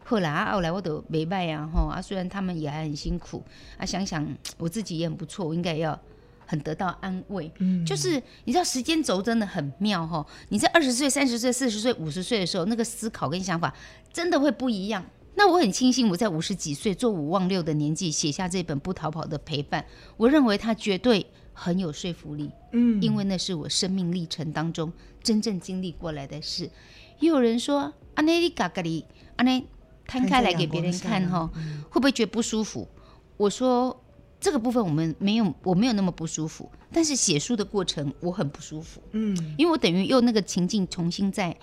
[0.09, 3.45] 后来啊，后来我都没败呀，哈啊，虽然他们也还很辛苦
[3.77, 5.99] 啊，想想我自己也很不错，我应该要
[6.47, 7.53] 很得到安慰。
[7.59, 13.75] 嗯，就是你知道时间轴真的很妙哈，你在二十岁、三十岁、四十岁、五十岁的时候，那个思考跟想法
[14.13, 15.05] 真的会不一样。
[15.35, 19.83] 那我很庆幸我在五十几岁做五忘六的年纪写下这本《不逃跑的陪伴》，
[20.17, 21.27] 我认为它绝对。
[21.61, 24.93] 很有说服力，嗯，因为那是我生命历程当中
[25.25, 26.71] 真正经历过来的事。
[27.19, 29.05] 又有人说，阿内利嘎嘎里，
[29.35, 29.67] 阿内
[30.09, 31.49] 摊开来给别人看哈，
[31.89, 32.89] 会不会觉得不舒服？
[33.37, 33.97] 我说
[34.41, 41.57] 这个部分我们没有，我没有那么不舒服，但是写书的过程我很不舒服，嗯，因为我等于用那个情境重新再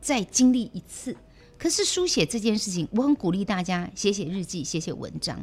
[0.00, 1.16] 再经历一次。
[1.56, 5.38] 可是书写这件事情，我很鼓励大家写写日记，写写文章。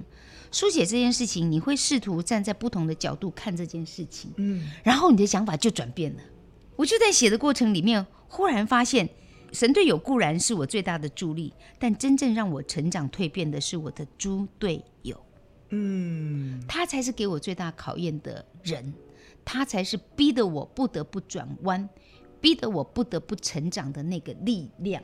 [0.51, 6.19] 书写这件事情，你会试图站在不同的角度看这件事情，嗯，然后你的想法就转变了。
[6.75, 9.07] 我就在写的过程里面，忽然发现，
[9.51, 15.19] 神队友固然是我最大的助力，但真正让我成长蜕变的是我的猪队友，
[15.69, 18.93] 嗯，他才是给我最大考验的人，
[19.43, 21.87] 他才是逼得我不得不转弯，
[22.39, 25.01] 逼得我不得不成长的那个力量。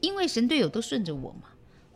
[0.00, 1.48] 因为神队友都顺着我嘛，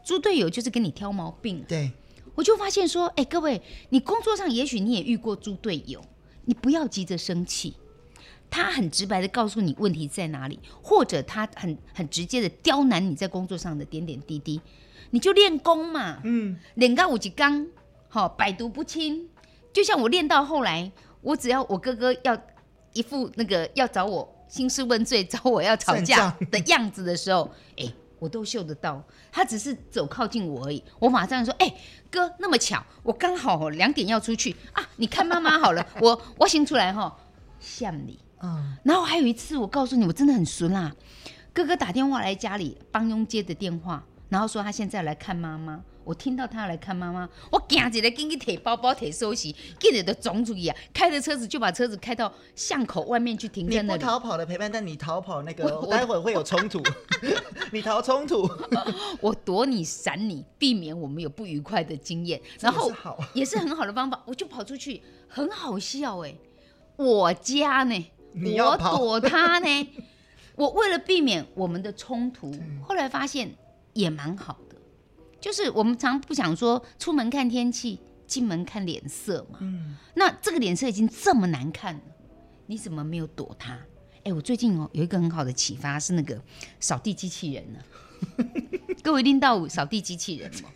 [0.04, 1.92] 猪队友就是给你挑毛病，对。
[2.34, 6.04] 我就发现说，哎，各位，你工作上也许你也遇过猪队友，
[6.46, 7.76] 你不要急着生气，
[8.50, 14.60] 他很直白的告诉你问题在哪里，或者他很很直接的刁难你在工作上的点点滴滴，
[15.10, 17.66] 你就练功嘛，嗯，练到五级刚，
[18.08, 19.28] 好，百毒不侵。
[19.72, 20.90] 就像我练到后来，
[21.20, 22.40] 我只要我哥哥要
[22.92, 27.92] 一副那个要找我兴师问罪、找我要吵架的样子的时候， 哎。
[28.20, 30.82] 我都嗅得到，他只是走靠近我而已。
[30.98, 31.76] 我马上说：“哎、欸，
[32.10, 37.14] 哥，那么巧，我刚好两点要出去啊，你看妈妈好了，我我先出来哈，
[37.60, 38.76] 像 你。”嗯。
[38.84, 40.94] 然后还有一次，我告诉你，我真的很熟啦。
[41.52, 45.82] 哥哥打电话来家里帮佣接的电话，然后说他现在来看妈妈。
[46.04, 50.76] 我听到他要来看妈妈，我赶紧来给你提包包、提收拾，给你的总主意啊！
[50.92, 53.98] 开着车子就把车子开到巷口外面去停在那里。
[53.98, 56.82] 你不逃跑的陪伴，但你逃跑那个，我待会儿会有冲突。
[57.72, 58.46] 你逃冲突，
[59.22, 62.38] 我躲你闪你，避免我们有不愉快的经验。
[62.60, 62.92] 然后
[63.32, 66.38] 也是很好的方法，我就跑出去，很好笑哎、欸！
[66.96, 69.88] 我家呢，我躲他呢，
[70.56, 73.54] 我为了避免我们的冲突，后来发现
[73.92, 74.76] 也蛮好的。
[75.40, 79.58] 就是我们常不想说出门看天气，进门看脸色嘛。
[79.62, 82.00] 嗯，那这个脸色已经这么难看了，
[82.66, 83.78] 你怎么没有躲他？
[84.24, 86.40] 哎，我最近哦有一个很好的启发，是那个
[86.80, 87.78] 扫地机器人呢。
[89.02, 90.70] 各位领导，扫地机器人嘛，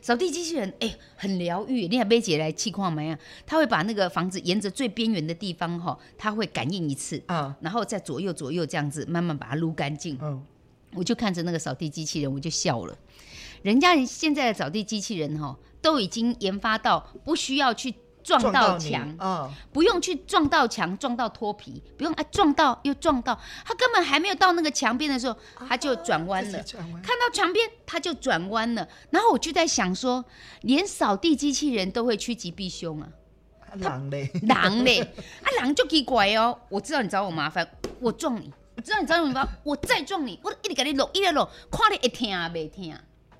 [0.00, 1.88] 扫地机器人哎，很疗愈。
[1.88, 3.18] 你看贝姐来气矿没啊？
[3.44, 10.16] 他会把那个房子沿着最边缘的地方哈，他会感应一次啊，然后再左右左右这样子慢慢把它撸干净。
[10.22, 10.40] 嗯，
[10.94, 12.96] 我就看着那个扫地机器人，我就笑了。
[13.62, 17.92] 人家现在的扫地机器人哈，都已经研发到不需要去。
[18.26, 25.36] 撞到墙，哦、不用去撞到墙，撞到脱皮，不用啊，撞到又撞到，他根本还没有到那个墙边的时候，
[25.68, 26.58] 他就转弯了。
[26.58, 26.64] 啊、
[27.04, 28.86] 看到墙边，他就转弯了。
[29.10, 30.24] 然后我就在想说，
[30.62, 33.08] 连扫地机器人都会趋吉避凶啊？
[33.74, 35.00] 狼嘞，狼嘞，
[35.44, 36.58] 啊狼就奇怪哦。
[36.68, 37.64] 我知道你找我麻烦，
[38.00, 40.40] 我撞你；我知道你找我麻烦，我再撞你。
[40.42, 42.92] 我一直给你搂，一直搂，看你会痛啊，没痛。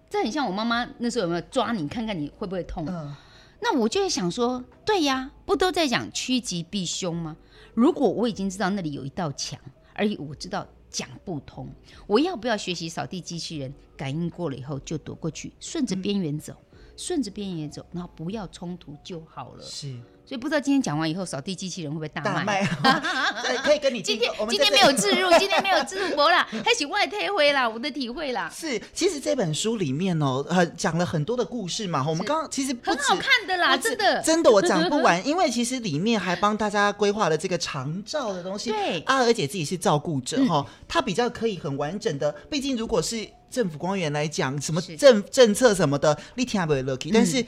[0.09, 2.87] 这很像我妈妈那时候有没有抓你，看看你会不会痛？
[2.89, 3.17] 嗯
[3.61, 7.37] 那我就会想说，对呀，不都在讲趋吉避凶吗？
[7.75, 9.59] 如果我已经知道那里有一道墙，
[9.95, 11.69] 而且我知道讲不通，
[12.07, 13.73] 我要不要学习扫地机器人？
[13.97, 16.55] 感应过了以后就躲过去，顺着边缘走，
[16.99, 19.63] 顺着边缘走，然后不要冲突就好了。
[19.65, 19.99] 是。
[20.27, 22.67] 所以不知道今天讲完以后，扫地机器人会不会大卖？
[22.83, 28.53] 大卖， 可以跟你今天 今天没有置入，今天没有置入博啦，还是外推回啦，我的体会啦。
[28.53, 32.05] 是，其实这本书里面哦，呃，讲了很多的故事嘛。
[32.09, 38.71] 我们刚刚其实很好看的啦，真的真的我讲不完， 因为其实里面还帮大家规划了这个长照的东西。
[38.71, 42.33] 对，阿娥姐自己是照顾者哈，她比较可以很完整的。
[42.51, 47.45] 毕竟如果是政府官员来讲，什么政政策什么的，你听不会 lucky，但是。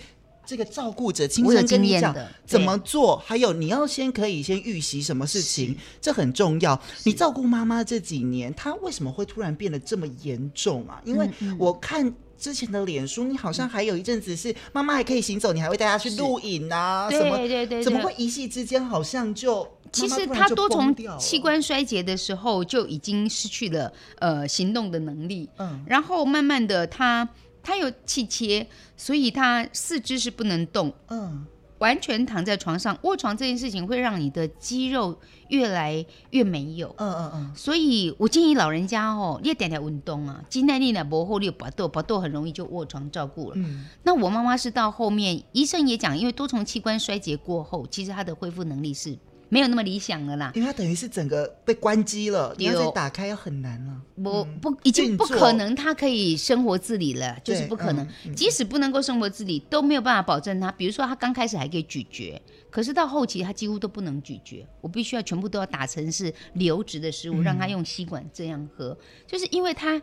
[0.49, 6.80] 这个照顾者亲身跟你讲怎么做，还有你要先可以先预习什么事情，这很重要。
[7.05, 11.03] 你照顾妈妈这几年，她为什么会突然变得这么严重啊？
[11.05, 11.28] 因为
[11.59, 17.11] 我看之前的脸书，你好像还有一阵子是妈妈还可以行走，你还会带她去录影啊？
[17.11, 17.36] 什么？
[17.36, 19.68] 对对对，怎么会一夕之间好像就？
[19.92, 27.28] 其实她多重器官衰竭的时候就已经失去了呃行动的能力，嗯，然后慢慢的她。
[27.63, 31.47] 他有气切，所以他四肢是不能动，嗯，
[31.79, 32.99] 完全躺在床上。
[33.03, 37.53] 卧床这件事情会让你的肌肉越来越没有，嗯嗯嗯。
[37.55, 43.57] 所以我建议老人家哦，你要点点运动啊，肌耐力呢，薄厚力搏斗，搏斗很容易就卧床照顾了。
[43.57, 49.17] 嗯，那我妈妈是到后面，医生也讲，因为多重器官衰竭过后，其实她的恢复能力是。
[49.49, 54.01] 没有那么理想了啦，因为它等于是整个被关机了，你要再打开要很难了。
[54.16, 58.07] 我不已经不可能，它可以生活自理了，就是不可能。
[58.36, 60.70] 即使不能够生活自理，都没有办法保证它。
[60.72, 62.40] 比如说它刚开始还可以咀嚼，
[62.70, 68.96] 可是到后期它几乎都不能咀嚼，我必须要全部都要打成是流质的食物，让它用吸管这样喝。
[69.26, 70.01] 就是因为它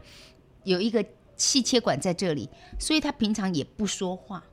[0.63, 4.43] 有一个气切管在这里，所以他平常也不说话。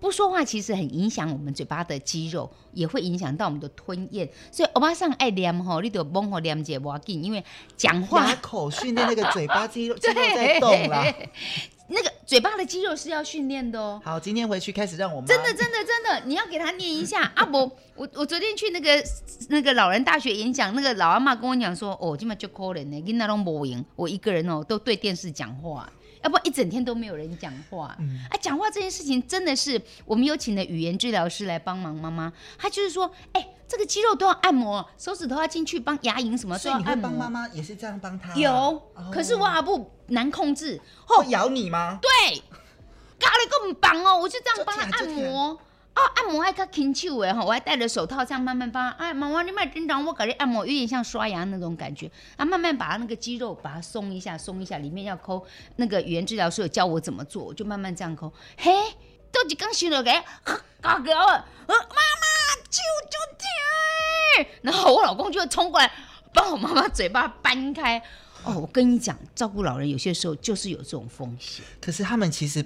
[0.00, 4.28] 不说话其实很影响我们嘴巴的肌肉，也会影响到我们的吞咽。
[4.50, 7.44] 所以欧巴桑爱念吼，你得帮我念解我紧，因为
[7.76, 11.04] 讲话牙口训练那个嘴巴肌肉 肌肉在动了。
[11.92, 14.00] 那个嘴巴的肌肉是要训练的哦。
[14.04, 17.44] 好，今天回去开始让我们真的真的真的，你要给他念一下啊！
[17.52, 17.60] 我
[17.96, 19.04] 我我昨天去那个
[19.48, 25.92] 那个老人大学演讲，那个老阿妈跟我讲说，哦，今晚就可怜呢，跟那种无闲，我一个人哦都对电视讲话。
[26.22, 36.84] 要不一整天都没有人讲话，嗯、啊，讲话这件事情真的是我们有请的语言治疗师来帮忙妈妈，她就是说，哎、欸，这个肌肉都要按摩，手指头要进去帮牙龈什么都要按摩。
[36.84, 38.34] 所以你会帮妈妈也是这样帮她？
[38.34, 40.80] 有，哦、可是我还不难控制。
[41.06, 41.98] 会咬你吗？
[42.02, 42.42] 对，
[43.18, 45.58] 咖喱根本棒哦，我就这样帮她按摩。
[46.00, 48.90] 哦，按摩还较轻手诶哈，我还戴着手套这样慢慢帮。
[48.92, 52.10] 哎，妈妈你慢点让我给你按摩，有点像刷牙那种感觉。
[52.36, 55.44] 啊，慢慢把他那个肌肉把它松一下，松一下，里面要抠。
[55.76, 58.32] 那个语言治疗师有教我怎么做，我就慢慢这样抠。
[58.56, 58.72] 嘿，
[59.30, 60.10] 都是刚学的给，
[60.80, 62.24] 嘎哥，妈妈
[62.70, 62.80] 救
[63.10, 64.48] 救天！
[64.62, 65.92] 然后我老公就会冲过来
[66.32, 68.02] 帮我妈妈嘴巴掰开。
[68.44, 71.64] 哦，我跟你讲，照顾老人有些时候就是有这种风险。
[71.80, 72.64] 可是他们其实。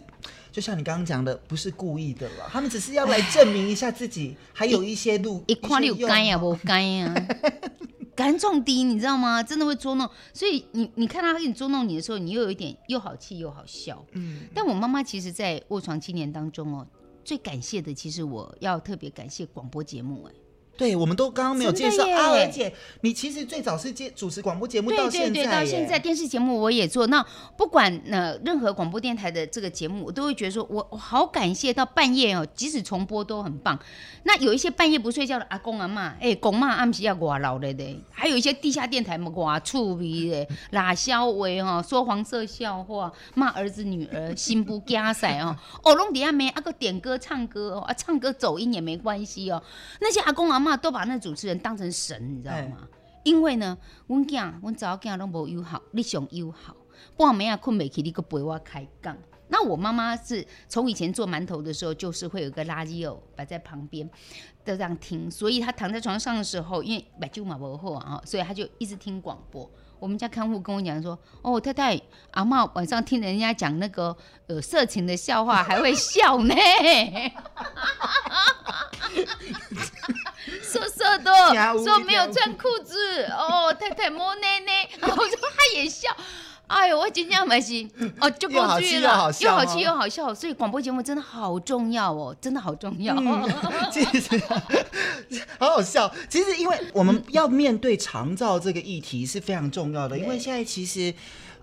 [0.52, 5.42] 就像你刚刚讲的，不是故意的了，他们只是要来证明一下自己，还有一些路。
[5.48, 7.12] 一看你有肝呀，不干呀，
[8.14, 9.42] 肝重低，你知道吗？
[9.42, 10.08] 真的会捉弄。
[10.32, 14.06] 所以你你看他给你捉弄你的时候，你又有一点又好气又好笑。
[14.12, 14.42] 嗯。
[14.54, 16.86] 但我妈妈其实，在卧床七年当中哦，
[17.24, 20.32] 最感谢的，其实我要特别感谢广播节目哎。
[20.76, 22.72] 对，我们都刚刚没有介绍啊，而且
[23.02, 27.06] 你其实最早是接主持广播节目，到现在，对对对，到现在电视节目我也做。
[27.06, 27.24] 那
[27.56, 33.78] 不管呃任何广播电台的这个节目，我都会觉得说我我好感谢到半夜哦，即使重播都很棒。
[34.24, 49.62] 那有一些半夜不睡觉的阿公阿妈，哎，公妈暗时要挂老的的，还有一些地下电台嘛挂醋鼻的，拉小维哈，说黄色笑话，骂儿子女儿，心不加塞哦， 哦，弄底下没阿个点歌唱歌哦，啊唱歌走音也没关系哦，
[50.00, 50.76] 那些阿公阿妈。
[50.76, 52.88] 都把那主持人当成神，你知道吗？
[53.22, 56.76] 因为呢，阮囝、阮查某囝拢无友好，你上友好，
[57.16, 59.16] 半暝啊困袂起，你搁陪我开讲。
[59.48, 64.06] 那我妈妈是从以前做馒头的时候，就是会有个垃圾哦摆在旁边，
[64.64, 65.30] 都这样听。
[65.30, 69.70] 所以她躺在床上的时候，因为白酒嘛不厚啊，所以她就一直听广播。
[70.04, 71.98] 我们家看护跟我讲说：“哦，太太，
[72.32, 74.14] 阿妈晚上听人家讲那个
[74.48, 76.54] 呃色情的笑话，还会笑呢。
[80.62, 81.32] ”色色的，
[81.82, 86.10] 说没有穿裤子哦，太太摸内内， 我说他也笑。
[86.66, 87.86] 哎呦，我今天没事
[88.20, 93.14] 哦，就过去了，又好气又好气又好笑，所以广播节目真的好重要哦，真的好重要。
[93.16, 93.48] 嗯、
[93.92, 94.42] 其实
[95.58, 101.12] 好好笑，其实因为我们要面对长照这个议题是非常重要的，因为现在其实，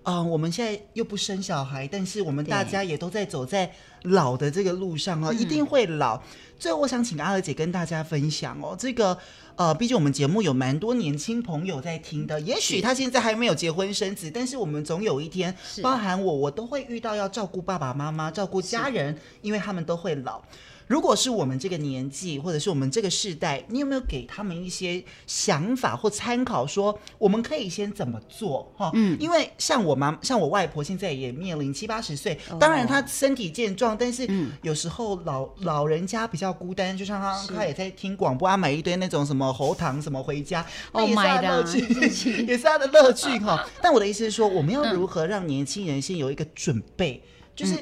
[0.03, 3.71] 呃，我们现在又不生小孩，但是我们大家也都在走在
[4.03, 6.21] 老的这个路上哦，一定会老。
[6.59, 9.17] 最后，我想请阿娥姐跟大家分享哦，这个。
[9.61, 20.41] 呃，毕竟我们节目有蛮多年轻朋友在听的，也许他现在还没有结婚生子，但是我们总有一天，包含我，我都会遇到要照顾爸爸妈妈、照顾家人，因为他们都会老。
[20.91, 28.69] 如果是我们这个年纪，或者是我们这个世代，你有没有给他们一些想法或参考，说我们可以先怎么做？
[28.75, 34.27] 哈，嗯，因为像我妈，像我外婆，现在也面临七八十岁，当然她身体健壮，但是
[34.63, 43.65] 有时候老老人家比较孤单，就像她，她也在听广播啊，买一堆那种什么喉糖什么回家，哦 也是她的乐趣，也是她的乐趣哈。
[43.81, 47.23] 但我的意思是说，我们要如何让年轻人先有一个准备？
[47.55, 47.77] 就是，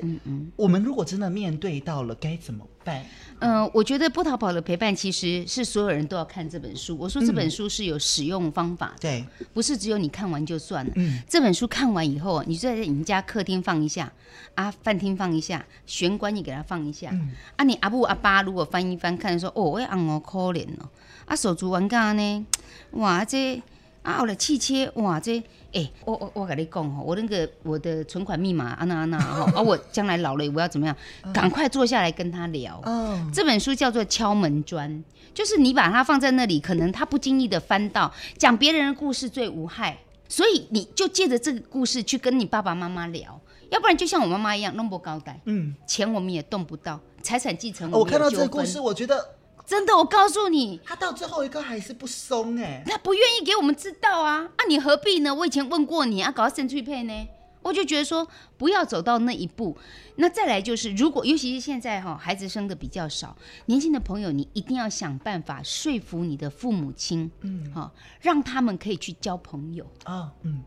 [0.55, 3.05] 我们如果真的面对到了，该怎么办？
[3.39, 6.97] 嗯、呃，我觉得不逃跑的陪伴其实是所有人都要看这本书。
[6.97, 10.91] 我说这本书是有使用方法，对，不是只有你看完就算了。
[10.95, 14.11] 嗯，这本书看完以后，你就在你们家客厅放一下，
[14.55, 17.09] 啊，饭厅放一下，玄关你给它放一下。
[17.13, 20.89] 嗯、啊，你阿布阿巴如果翻一翻，看说哦，我昂哦可怜哦，
[21.25, 22.45] 啊，手足玩家呢，
[22.93, 23.61] 哇这。
[24.01, 30.95] 啊，后来汽车，哇，这，哎、欸，我我我跟你讲哈，我那个我的存款密码，安娜安娜哈，啊我将来老了我要怎么样？
[31.31, 32.81] 赶快坐下来跟他聊。
[32.85, 34.89] 哦，这本书叫做《敲门砖》，
[35.33, 39.97] 就是你把它放在那里，可能他不经意的翻到，讲别人的故事最无害，
[40.27, 43.39] 所以你就借着这个故事去跟你爸爸妈妈聊，
[43.69, 49.38] 要不然就像我妈妈一样，弄不高带，嗯，钱我们也动不到，财产继承我，我看到这个故事，我觉得。
[49.69, 55.35] 真的，我告诉你，他到最后一个还是不松哎，他不愿意给我们知道啊，啊，你何必呢？
[55.35, 57.27] 我以前问过你啊，搞到生脆配呢，
[57.61, 59.77] 我就觉得说不要走到那一步。
[60.15, 70.63] 那再来就是，如果尤其是现在哈，孩子生的比较少，年轻的朋友，你一定要想办法说服你的父母亲，嗯，哈，让他们可以去交朋友啊，嗯，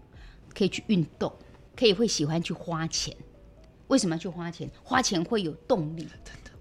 [0.55, 1.33] 可以去运动，
[1.77, 3.13] 可以会喜欢去花钱。
[3.89, 4.71] 为什么要去花钱？
[4.85, 6.07] 花钱会有动力。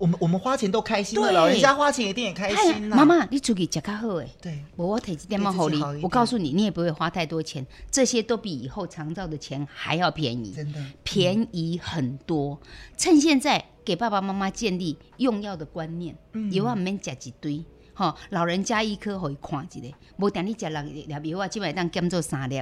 [0.01, 2.87] 我们我们花钱都开心的，老人家花钱一定也开心。
[2.87, 4.27] 妈妈，你出去吃较好哎。
[4.41, 12.59] 对，我我提起电话好你，我告诉你，你也不会花太多钱，这些都比以后长照的钱还要便宜，真的便宜很多。
[12.97, 16.15] 趁现在给爸爸妈妈建立用药的观念，
[16.51, 22.59] 药啊免吃一堆，哈，老人家一颗可以看一个，无等你吃两粒药啊，基本上减做三粒，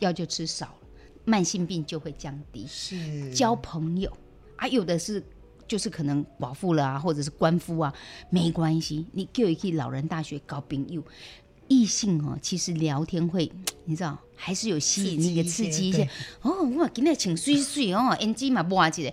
[0.00, 0.88] 药就吃少了，
[1.24, 2.66] 慢性病就会降低。
[2.66, 4.12] 是，交朋友
[4.56, 5.24] 啊，有的是。
[5.70, 7.94] 就是可能寡妇了啊，或者是官夫啊，
[8.28, 11.00] 没关系，你可以去老人大学搞朋友，
[11.68, 13.52] 异性哦，其实聊天会，
[13.84, 16.08] 你知道，还是有吸引力的刺激一些。
[16.40, 19.12] 哦，我今天请水水哦，NG 嘛，不忘记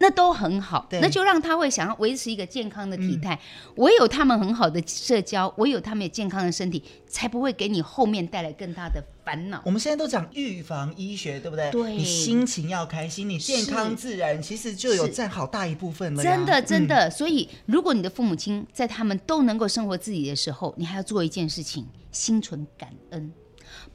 [0.00, 3.34] 那都很好，那就让他会想要维持一个健康的体态。
[3.34, 9.60] 嗯、唯有他们很好的社交，唯有他们有健康的身体，才不会给你后面带来更大的烦恼。
[9.64, 11.68] 我们现在都讲预防医学，对不对？
[11.72, 16.22] 对，你心情要开心，你健康自然，其实就有占好大一部分了。
[16.22, 17.08] 真的，真的。
[17.08, 23.32] 嗯、所以，如果你的父母亲在他们都能够生活自己的时候，你还要做一件事情，心存感恩，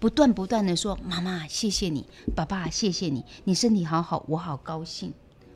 [0.03, 2.03] 不断不断的说：“妈妈，谢谢你；
[2.35, 3.23] 爸爸，谢谢你。
[3.45, 5.13] 你身体好好，我好高兴。”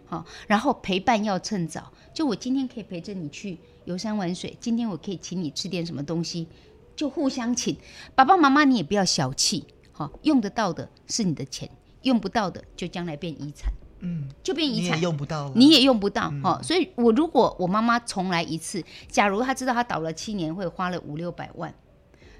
[0.08, 1.91] 好，然后陪伴要趁早。
[2.14, 6.48] 就我今天可以陪着你去游山玩水，今天我可以请你吃点什么东西，
[6.95, 7.76] 就互相请。
[8.16, 9.66] 爸爸妈妈，你也不要小气。
[9.91, 11.70] 好，用得到的是你的钱，
[12.04, 13.70] 用不到的就将来变遗产。
[14.00, 16.32] 嗯，就变遗产，你也用不到，你也用不到。
[16.41, 21.76] 好，所以我如果我妈妈重来一次，假如她知道她倒了七年会花了五六百万，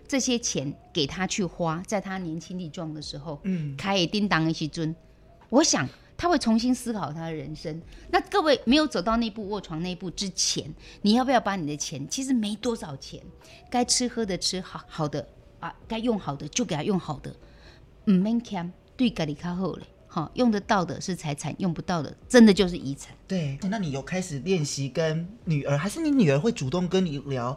[0.08, 4.96] 这些钱给他去花，在他年轻力壮的时候，嗯，开一叮当一起尊，
[5.50, 5.88] 我想。
[6.20, 7.80] 他会重新思考他的人生。
[8.10, 12.10] 那各位没有走到那步卧床那步之前，你要不要把你的钱？
[12.10, 13.22] 其实没多少钱，
[13.70, 15.28] 该吃喝的吃好好的
[15.60, 17.32] 啊，该用好的就给他用好的。
[18.06, 19.84] 唔免俭，对家里较好嘞。
[20.08, 23.16] 好，用得到的是财产，用不到的真的就是遗产。
[23.28, 27.56] 对，那你有开始练习跟女儿，还是你女儿会主动跟你聊？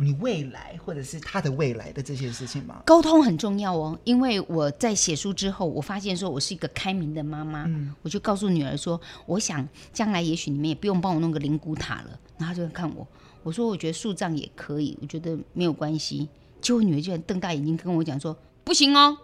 [0.00, 2.82] 你未来或者是他的未来的这些事情吗？
[2.86, 13.06] 沟通很重要哦，因为我在写书之后，我发现说我是一个开明的妈妈，嗯，我就告诉女儿说，我想将来也许你们也不用帮我弄个灵骨塔了，然后她就看我，
[13.42, 16.28] 我说我觉得树葬也可以，我觉得没有关系。
[16.60, 19.16] 结果女儿居然瞪大眼睛跟我讲说，不行哦，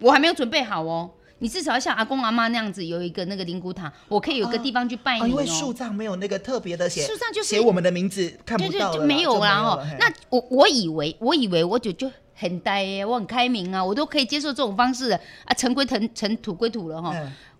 [0.00, 1.10] 我还没有准备好哦。
[1.42, 5.26] 你至少要像阿公阿妈那样子有一个那个灵骨塔，我可以有个地方去拜你哦。
[5.26, 9.84] 因为树葬没有那个特别的写，树葬就是写我们的名字看不到了，就没有啦哦。
[9.98, 17.12] 那我我以为我以为我就就很呆耶，我很开明啊，我都可以接受这种方式的啊，尘归尘，尘土归土了哈。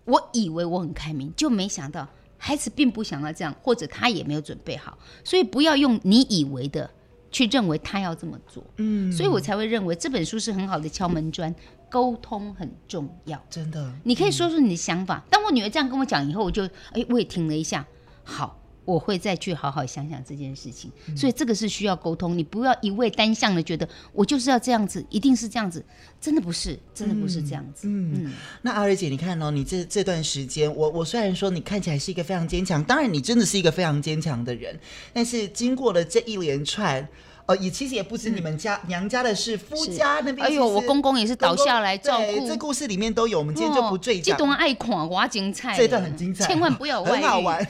[0.05, 2.07] 我以为我很开明，就没想到
[2.37, 6.89] 孩子并不想要这样，或者他也没有准备好，所以不要用你以为的
[7.29, 8.63] 去认为他要这么做。
[8.77, 11.53] 嗯，所以我才会认为这本书是很好的敲门砖。
[11.93, 13.93] 沟通很重要，真的。
[14.03, 15.23] 你可以说说你的想法。
[15.27, 17.85] 嗯、当我女儿这样跟我讲以后，我就哎，我也停了一下。
[18.23, 20.91] 好，我会再去好好想想这件事情。
[21.05, 25.85] 嗯、所以这个是需要沟通，你不要一味单向的觉得我就是要这样子，一定是这样子，
[26.19, 27.87] 真的不是，真的不是这样子。
[27.87, 28.33] 嗯，
[28.63, 34.79] 那阿瑞姐，你看哦，你这这段时间，我我虽然说你看起来是一个非常坚强，当然你真的是一个非常坚强的人，
[35.13, 37.07] 但是经过了这一连串。
[37.45, 40.47] 哦，也其实也不止你们家、嗯、娘家的事，夫家那边。
[40.47, 42.47] 哎呦，我公公也是倒下来照顾。
[42.47, 44.37] 这故事里面都有，我们今天就不赘讲。
[44.37, 45.75] 这段爱款，我精彩。
[45.75, 47.13] 这段很精彩，千万不要玩。
[47.13, 47.67] 很好玩。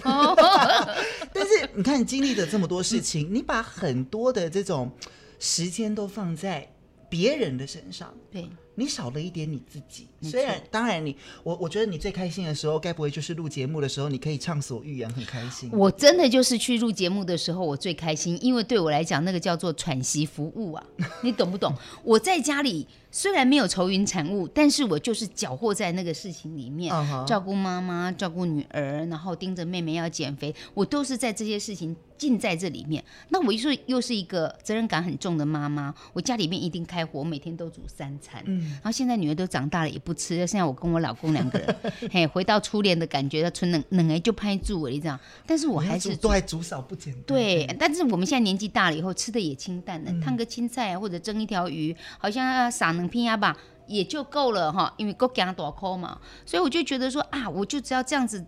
[1.34, 4.92] 但是你看，你经历了这么多事情，你把很多的这种
[5.40, 6.68] 时间都放在
[7.10, 8.14] 别人的身上。
[8.32, 8.48] 对。
[8.76, 15.70] 你少了一点你自己，虽然当然你我我觉得你最开心的时候，该不会就是录节目的时候，你可以畅所欲言，很开心。
[15.72, 20.84] 我真的就是去录节目的时候，我最开心，因为对我来讲，那个叫做喘息服务啊，
[21.22, 21.74] 你懂不懂？
[22.04, 22.88] 我在家里。
[23.16, 27.26] 虽然没有愁云惨雾，但是我就是搅和在那个事情里面，uh huh.
[27.26, 33.04] 照顾妈妈，照顾女儿，然后盯着妹妹要减肥，我都是在这些事情尽在这里面。
[33.30, 38.42] 那我又又是一个责任感很重的妈妈，我家里面一定开火，我每天都煮三餐。
[38.48, 40.36] 嗯，然后现在女儿都长大了，也不吃。
[40.48, 41.76] 现在我跟我老公两个人，
[42.12, 45.20] 嘿，回到初恋的感觉，要存冷冷哎就拍住我这样。
[45.46, 47.24] 但是我还是都还煮少不简单。
[47.28, 53.10] 对，但是我们现在年纪大了以后，吃的也清淡了，烫、嗯、个青菜或者蒸一条鱼，好像要撒能。
[53.14, 58.44] 拼呀吧，也就够了哈，因为够讲多抠嘛，所以我就觉得说啊，我就只要这样子，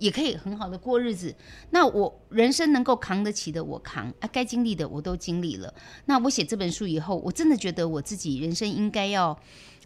[0.00, 1.32] 也可以很好的过日子。
[1.70, 5.72] 那我人生能够扛得起的，我扛啊，该经历的我都经历了。
[6.06, 9.38] 那我写这本书以后，我真的觉得我自己人生应该要，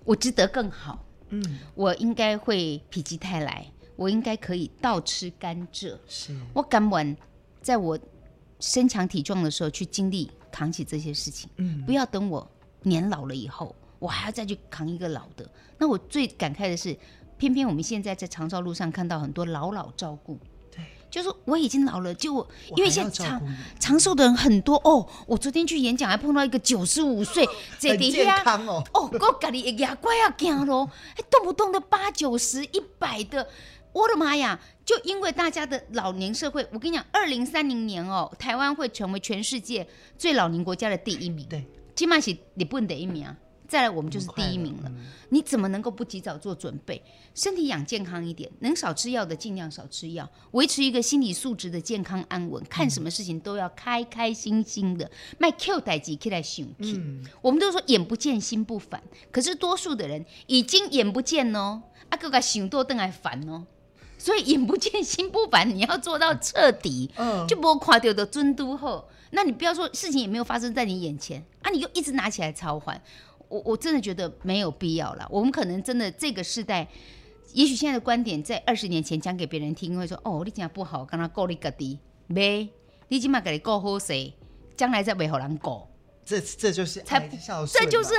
[0.04, 1.04] 我值得更好。
[1.28, 5.98] 嗯，我应该会否极泰来，我应该可以倒吃甘蔗。
[6.06, 7.14] 是我敢玩，
[7.60, 7.98] 在我
[8.58, 11.50] 身强体壮的时候去经历扛起这些事情。
[11.56, 12.50] 嗯，不要等我。
[12.86, 15.48] 年老了以后，我还要再去扛一个老的。
[15.78, 16.96] 那我最感慨的是，
[17.38, 20.38] 偏偏我们现在在长照路上看到很多老老照顾。
[20.70, 25.08] 对，就是我已经老了，就我因为现在长长寿的人很多哦。
[25.26, 27.46] 我昨天去演讲还碰到一个九十五岁，
[27.80, 28.82] 很健康哦。
[28.92, 33.48] 哦，我家里牙怪要惊咯，还动不动的八九十、一百的，
[33.92, 34.60] 我的妈呀！
[34.84, 39.86] 就因为大家的老年社会，我跟你讲，二零三零年哦，台湾会成为全世界
[40.18, 41.46] 最老年国家的第一名。
[41.48, 41.64] 对。
[41.96, 43.36] 起码是日本第一名啊，
[43.66, 44.88] 再来我们就是第一名了。
[44.88, 47.02] 嗯、你怎么能够不及早做准备？
[47.34, 52.62] 身体养健康一点，能少吃药的尽量少吃药，维持一个心理素质的健康安稳。
[52.68, 56.94] 看什么事情都要开开心心的，卖 Q 代机起来想起。
[56.96, 59.02] 嗯、我们都说眼不见心不烦，
[59.32, 63.66] 可是多数的人已经眼不见哦，啊，个个想多等还烦哦。
[64.16, 69.08] 所以眼不见心不烦，你要做到彻底，嗯、就不垮掉的尊都后。
[69.32, 73.02] 那你不要说事情也没有发生在你眼前啊，你又一直拿起来操烦，
[73.54, 75.24] 我我真的觉得没有必要了。
[75.30, 76.88] 我们可能真的这个时代，
[77.52, 82.68] 也许现在的观点在二十年前讲给别人听，会说哦，你讲不好，跟他告你个的，没，
[83.06, 84.34] 你起码给你告好谁，
[84.76, 85.88] 将来再没好人告。
[86.24, 87.28] 这这就是才，
[87.68, 88.14] 这就是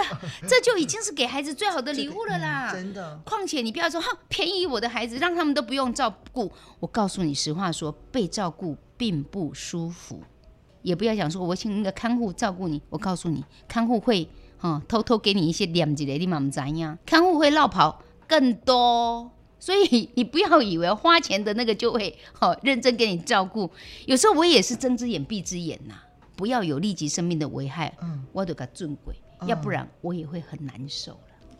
[0.47, 3.19] 这就已经是给孩子最好的礼物了啦， 真的。
[3.25, 6.49] 况且你不要说哈，便宜我的孩子，让他们都不用照顾。
[6.79, 10.21] 我告诉你实话说，被照顾并不舒服。
[10.83, 12.79] 也不要想说，我请一个看护照顾你。
[12.91, 16.97] 我告诉你，看护会哈、哦、偷偷给你一些点子的，你嘛唔知呀？
[17.05, 23.69] 看护会落跑更多，所以 你不要以为花钱的那个就会好、哦、认真给你照顾。
[24.05, 25.93] 有时候我也是睁只眼闭只眼呐，
[26.35, 31.17] 不要有立即生命的危害，嗯，我都给尊贵，嗯、要不然我也会很难受。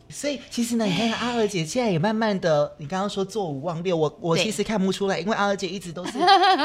[0.08, 6.16] 所以其实呢，你看看阿娥姐现在也慢慢的，你刚刚说做五忘六，我我其实看不出来，因为阿娥姐一直都是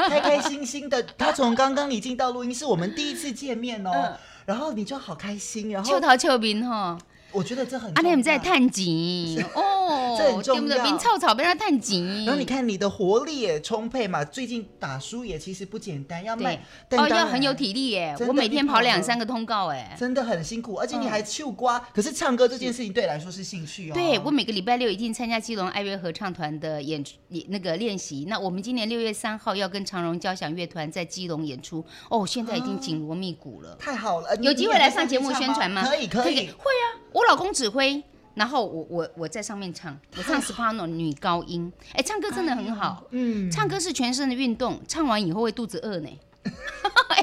[0.08, 1.02] 开开心心的。
[1.18, 5.90] 她从刚刚一进到录音室，我们第一次见面哦， 嗯、然后你就好开心，然后。
[5.90, 6.98] 秋头秋面哈。
[7.32, 7.90] 我觉得这很。
[7.92, 10.82] 啊，你们在探景是哦，哦， 这很重要。
[10.84, 12.24] 明草草被他探紧。
[12.24, 16.56] 然后你看你的活力也充沛嘛，最近打输也其实不简单，要卖
[16.90, 18.14] 哦，要很有体力耶。
[18.26, 21.78] 我每天跑两三个通告哎，真的很辛苦，而且你还糗瓜。
[21.94, 23.94] 可是唱歌这件事情对来说是兴趣哦。
[23.94, 27.02] 对，我每个礼拜六一定参加基隆爱乐合唱团的演
[27.48, 28.26] 那个练习。
[28.28, 33.76] 那我们今年六月三号要跟长荣交响乐团在基隆演出哦，现在已经紧锣密鼓了。
[33.78, 35.82] 太好了，有机会来上节目宣传吗？
[35.86, 38.02] 可以可以，会啊，我老公指挥。
[38.34, 46.08] 然后我我我在上面唱，我唱 soprano 女高音，哎，唱歌真的很好，嗯，唱歌是全身的运动，唱完以后会肚子饿呢。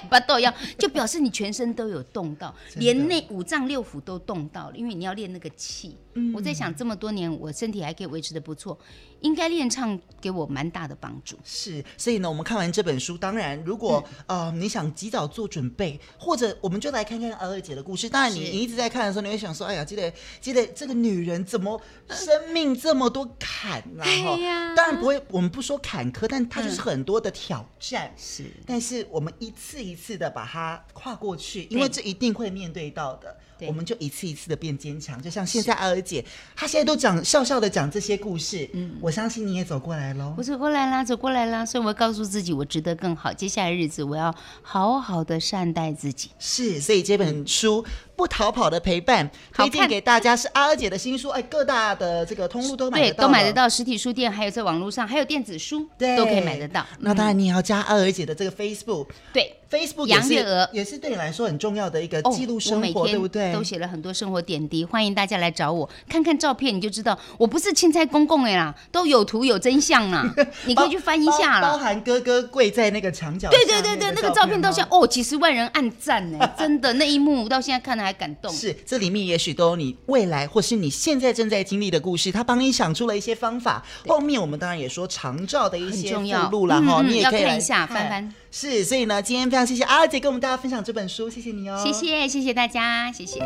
[0.08, 5.96] 不都要，就表示你全身都有动到，连那五脏六腑都动到了，因为你要练那个气。
[6.14, 8.78] 嗯、我在想，这么多年我身体还可以维持的不错，
[9.22, 11.38] 应该练唱给我蛮大的帮助。
[11.44, 18.10] 是，所以呢，我们看完这本书，当然，如果、嗯、呃你想及早做准备，或者我们就来看看阿二姐的故事。
[18.10, 28.14] 当然，你你一直在看的时候，你会想说，哎呀，记得记得这个女人怎么生命这么多坎，然后、哎、当然不会，我们不说坎坷，但她就是很多的挑战。
[28.18, 33.38] 是、嗯，但是我们一次一次的把它跨过去，因为这一定会面对到的。
[33.60, 36.24] 对我们就一次一次的变坚强，就像现在阿尔姐，
[36.56, 40.34] 她现在都讲笑笑的讲这些故事，嗯，我相信你也走过来喽。
[40.38, 43.34] 我走过来啦，走过来啦，所以我告诉自己，我值得更好。
[43.34, 46.32] 接下来日子，我要好好的善待自己。
[46.40, 47.86] 是，所以这本书。
[48.20, 56.86] 嗯不逃跑的陪伴，推荐给大家是阿二姐的新书，哎，各大的这个通路都买得到，对，都买得到，实体书店还有在网络上，还有电子书，对，都可以买得到。
[57.00, 63.54] 那当然，你也要加阿二姐的这个 Facebook，对，Facebook 也是也是对你来说很重要的一个记录生活，对不对？
[63.54, 70.30] 都写了很多生活点滴，欢迎大家来找我，看看照片你就知道，我不是青菜公公哎啦，都有图有真相啦，
[70.68, 71.72] 你可以去翻一下了。
[71.72, 78.52] 包含哥哥跪在那个墙角，对对对对，那个照片到现在哦，几十万人按赞呢，真的那一幕到现在看了还感动。
[78.52, 78.76] 是。
[78.86, 83.86] 这里面也许都有你未来或是你现在正在经历的故事，他帮你想出了一些方法。
[84.04, 88.34] 对后面我们当然也说长照的一些附录了哈，你也可以看一下翻翻。
[88.52, 93.40] 是，所以呢，今天非常谢谢阿姐跟我们大家分享这本书，谢谢你哦，谢谢谢谢大家，谢谢。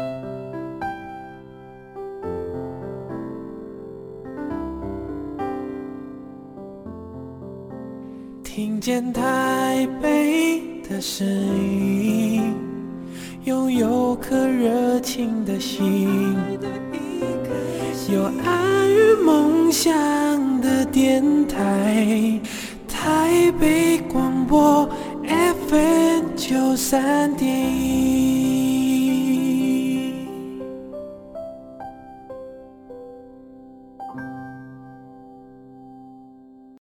[8.44, 12.72] 听见台北的声音。
[13.45, 16.34] 拥有颗热情的心，
[18.10, 19.91] 有爱与梦想
[20.61, 22.40] 的电台，
[22.88, 24.90] 台北广播
[25.68, 28.82] FM 九三点一。